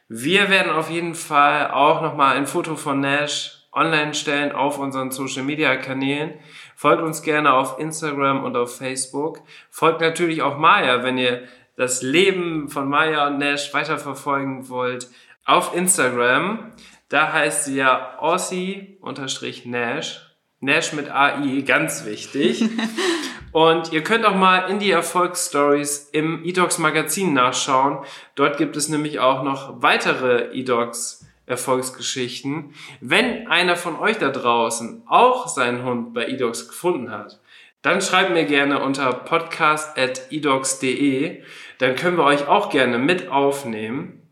Wir 0.08 0.50
werden 0.50 0.72
auf 0.72 0.90
jeden 0.90 1.16
Fall 1.16 1.70
auch 1.70 2.02
nochmal 2.02 2.38
ein 2.38 2.48
Foto 2.48 2.78
von 2.78 3.02
Nash 3.02 3.68
online 3.74 4.14
stellen 4.14 4.54
auf 4.54 4.80
unseren 4.80 5.12
Social-Media-Kanälen. 5.12 6.36
Folgt 6.78 7.04
uns 7.04 7.22
gerne 7.22 7.52
auf 7.52 7.78
Instagram 7.78 8.46
und 8.46 8.56
auf 8.56 8.78
Facebook. 8.78 9.42
Folgt 9.70 10.00
natürlich 10.00 10.42
auch 10.44 10.58
Maya, 10.58 11.04
wenn 11.04 11.18
ihr 11.18 11.44
das 11.76 12.02
Leben 12.02 12.70
von 12.70 12.88
Maya 12.88 13.28
und 13.28 13.38
Nash 13.38 13.74
weiterverfolgen 13.74 14.70
wollt, 14.70 15.10
auf 15.44 15.76
Instagram. 15.76 16.72
Da 17.10 17.32
heißt 17.32 17.66
sie 17.66 17.76
ja 17.78 18.18
Aussie-Nash. 18.20 20.22
Nash 20.60 20.94
mit 20.94 21.12
AI, 21.12 21.62
ganz 21.62 22.06
wichtig. 22.06 22.68
Und 23.52 23.94
ihr 23.94 24.04
könnt 24.04 24.26
auch 24.26 24.36
mal 24.36 24.70
in 24.70 24.80
die 24.80 24.92
Erfolgsstories 24.92 26.10
im 26.12 26.44
eDocs 26.44 26.80
Magazin 26.80 27.34
nachschauen. 27.34 28.00
Dort 28.36 28.58
gibt 28.58 28.76
es 28.76 28.90
nämlich 28.90 29.20
auch 29.20 29.44
noch 29.44 29.82
weitere 29.82 30.52
eDocs 30.54 31.26
Erfolgsgeschichten. 31.48 32.76
Wenn 33.00 33.48
einer 33.48 33.78
von 33.78 33.98
euch 33.98 34.18
da 34.18 34.30
draußen 34.30 35.04
auch 35.08 35.48
seinen 35.48 35.84
Hund 35.84 36.14
bei 36.14 36.28
eDocs 36.28 36.68
gefunden 36.68 37.10
hat, 37.10 37.40
dann 37.82 38.02
schreibt 38.02 38.32
mir 38.32 38.44
gerne 38.46 38.84
unter 38.84 39.14
podcast.edox.de. 39.14 41.42
Dann 41.78 41.96
können 41.96 42.18
wir 42.18 42.26
euch 42.26 42.48
auch 42.48 42.70
gerne 42.70 42.98
mit 42.98 43.30
aufnehmen. 43.30 44.27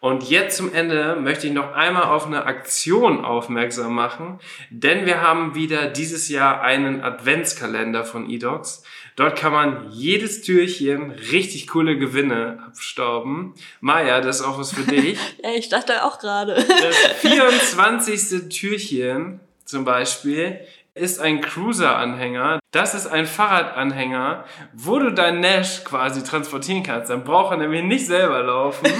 Und 0.00 0.30
jetzt 0.30 0.56
zum 0.56 0.72
Ende 0.72 1.16
möchte 1.16 1.46
ich 1.46 1.52
noch 1.52 1.74
einmal 1.74 2.04
auf 2.04 2.26
eine 2.26 2.46
Aktion 2.46 3.22
aufmerksam 3.22 3.94
machen, 3.94 4.40
denn 4.70 5.04
wir 5.04 5.20
haben 5.20 5.54
wieder 5.54 5.88
dieses 5.88 6.30
Jahr 6.30 6.62
einen 6.62 7.02
Adventskalender 7.02 8.04
von 8.04 8.28
eDocs. 8.30 8.82
Dort 9.16 9.38
kann 9.38 9.52
man 9.52 9.90
jedes 9.90 10.40
Türchen 10.40 11.10
richtig 11.10 11.68
coole 11.68 11.98
Gewinne 11.98 12.62
abstauben. 12.66 13.52
Maja, 13.80 14.22
das 14.22 14.40
ist 14.40 14.46
auch 14.46 14.58
was 14.58 14.72
für 14.72 14.90
dich. 14.90 15.18
ich 15.56 15.68
dachte 15.68 16.02
auch 16.04 16.18
gerade. 16.18 16.54
Das 16.54 16.96
24. 17.20 18.48
Türchen 18.48 19.40
zum 19.66 19.84
Beispiel 19.84 20.60
ist 20.94 21.20
ein 21.20 21.42
Cruiser-Anhänger. 21.42 22.58
Das 22.70 22.94
ist 22.94 23.06
ein 23.06 23.26
Fahrradanhänger, 23.26 24.44
wo 24.72 24.98
du 24.98 25.12
dein 25.12 25.40
Nash 25.40 25.84
quasi 25.84 26.24
transportieren 26.24 26.82
kannst. 26.82 27.10
Dann 27.10 27.24
braucht 27.24 27.52
er 27.52 27.58
nämlich 27.58 27.82
nicht 27.82 28.06
selber 28.06 28.42
laufen. 28.42 28.86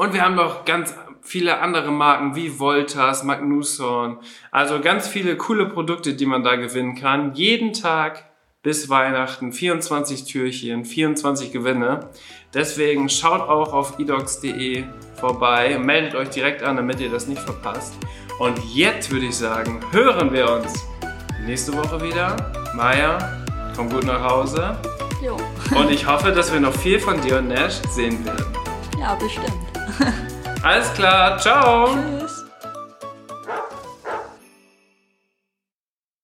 Und 0.00 0.14
wir 0.14 0.22
haben 0.22 0.34
noch 0.34 0.64
ganz 0.64 0.94
viele 1.20 1.58
andere 1.58 1.92
Marken 1.92 2.34
wie 2.34 2.58
Voltas, 2.58 3.22
Magnusson. 3.22 4.16
Also 4.50 4.80
ganz 4.80 5.06
viele 5.06 5.36
coole 5.36 5.66
Produkte, 5.66 6.14
die 6.14 6.24
man 6.24 6.42
da 6.42 6.56
gewinnen 6.56 6.94
kann. 6.94 7.34
Jeden 7.34 7.74
Tag 7.74 8.24
bis 8.62 8.88
Weihnachten 8.88 9.52
24 9.52 10.24
Türchen, 10.24 10.86
24 10.86 11.52
Gewinne. 11.52 12.08
Deswegen 12.54 13.10
schaut 13.10 13.42
auch 13.42 13.74
auf 13.74 13.98
edox.de 13.98 14.84
vorbei, 15.16 15.78
meldet 15.78 16.14
euch 16.14 16.30
direkt 16.30 16.62
an, 16.62 16.76
damit 16.76 16.98
ihr 17.00 17.10
das 17.10 17.26
nicht 17.26 17.42
verpasst. 17.42 17.92
Und 18.38 18.58
jetzt 18.74 19.10
würde 19.10 19.26
ich 19.26 19.36
sagen, 19.36 19.80
hören 19.92 20.32
wir 20.32 20.50
uns 20.50 20.82
nächste 21.44 21.74
Woche 21.74 22.00
wieder. 22.00 22.36
Maja, 22.74 23.18
komm 23.76 23.90
gut 23.90 24.04
nach 24.04 24.22
Hause. 24.22 24.78
Jo. 25.22 25.36
Und 25.76 25.90
ich 25.90 26.06
hoffe, 26.06 26.32
dass 26.32 26.50
wir 26.50 26.60
noch 26.60 26.74
viel 26.74 26.98
von 26.98 27.20
dir 27.20 27.36
und 27.36 27.48
Nash 27.48 27.82
sehen 27.90 28.24
werden. 28.24 28.46
Ja, 28.98 29.14
bestimmt. 29.14 29.69
Alles 30.62 30.92
klar, 30.94 31.38
ciao. 31.38 31.86
Tschüss. 31.88 32.19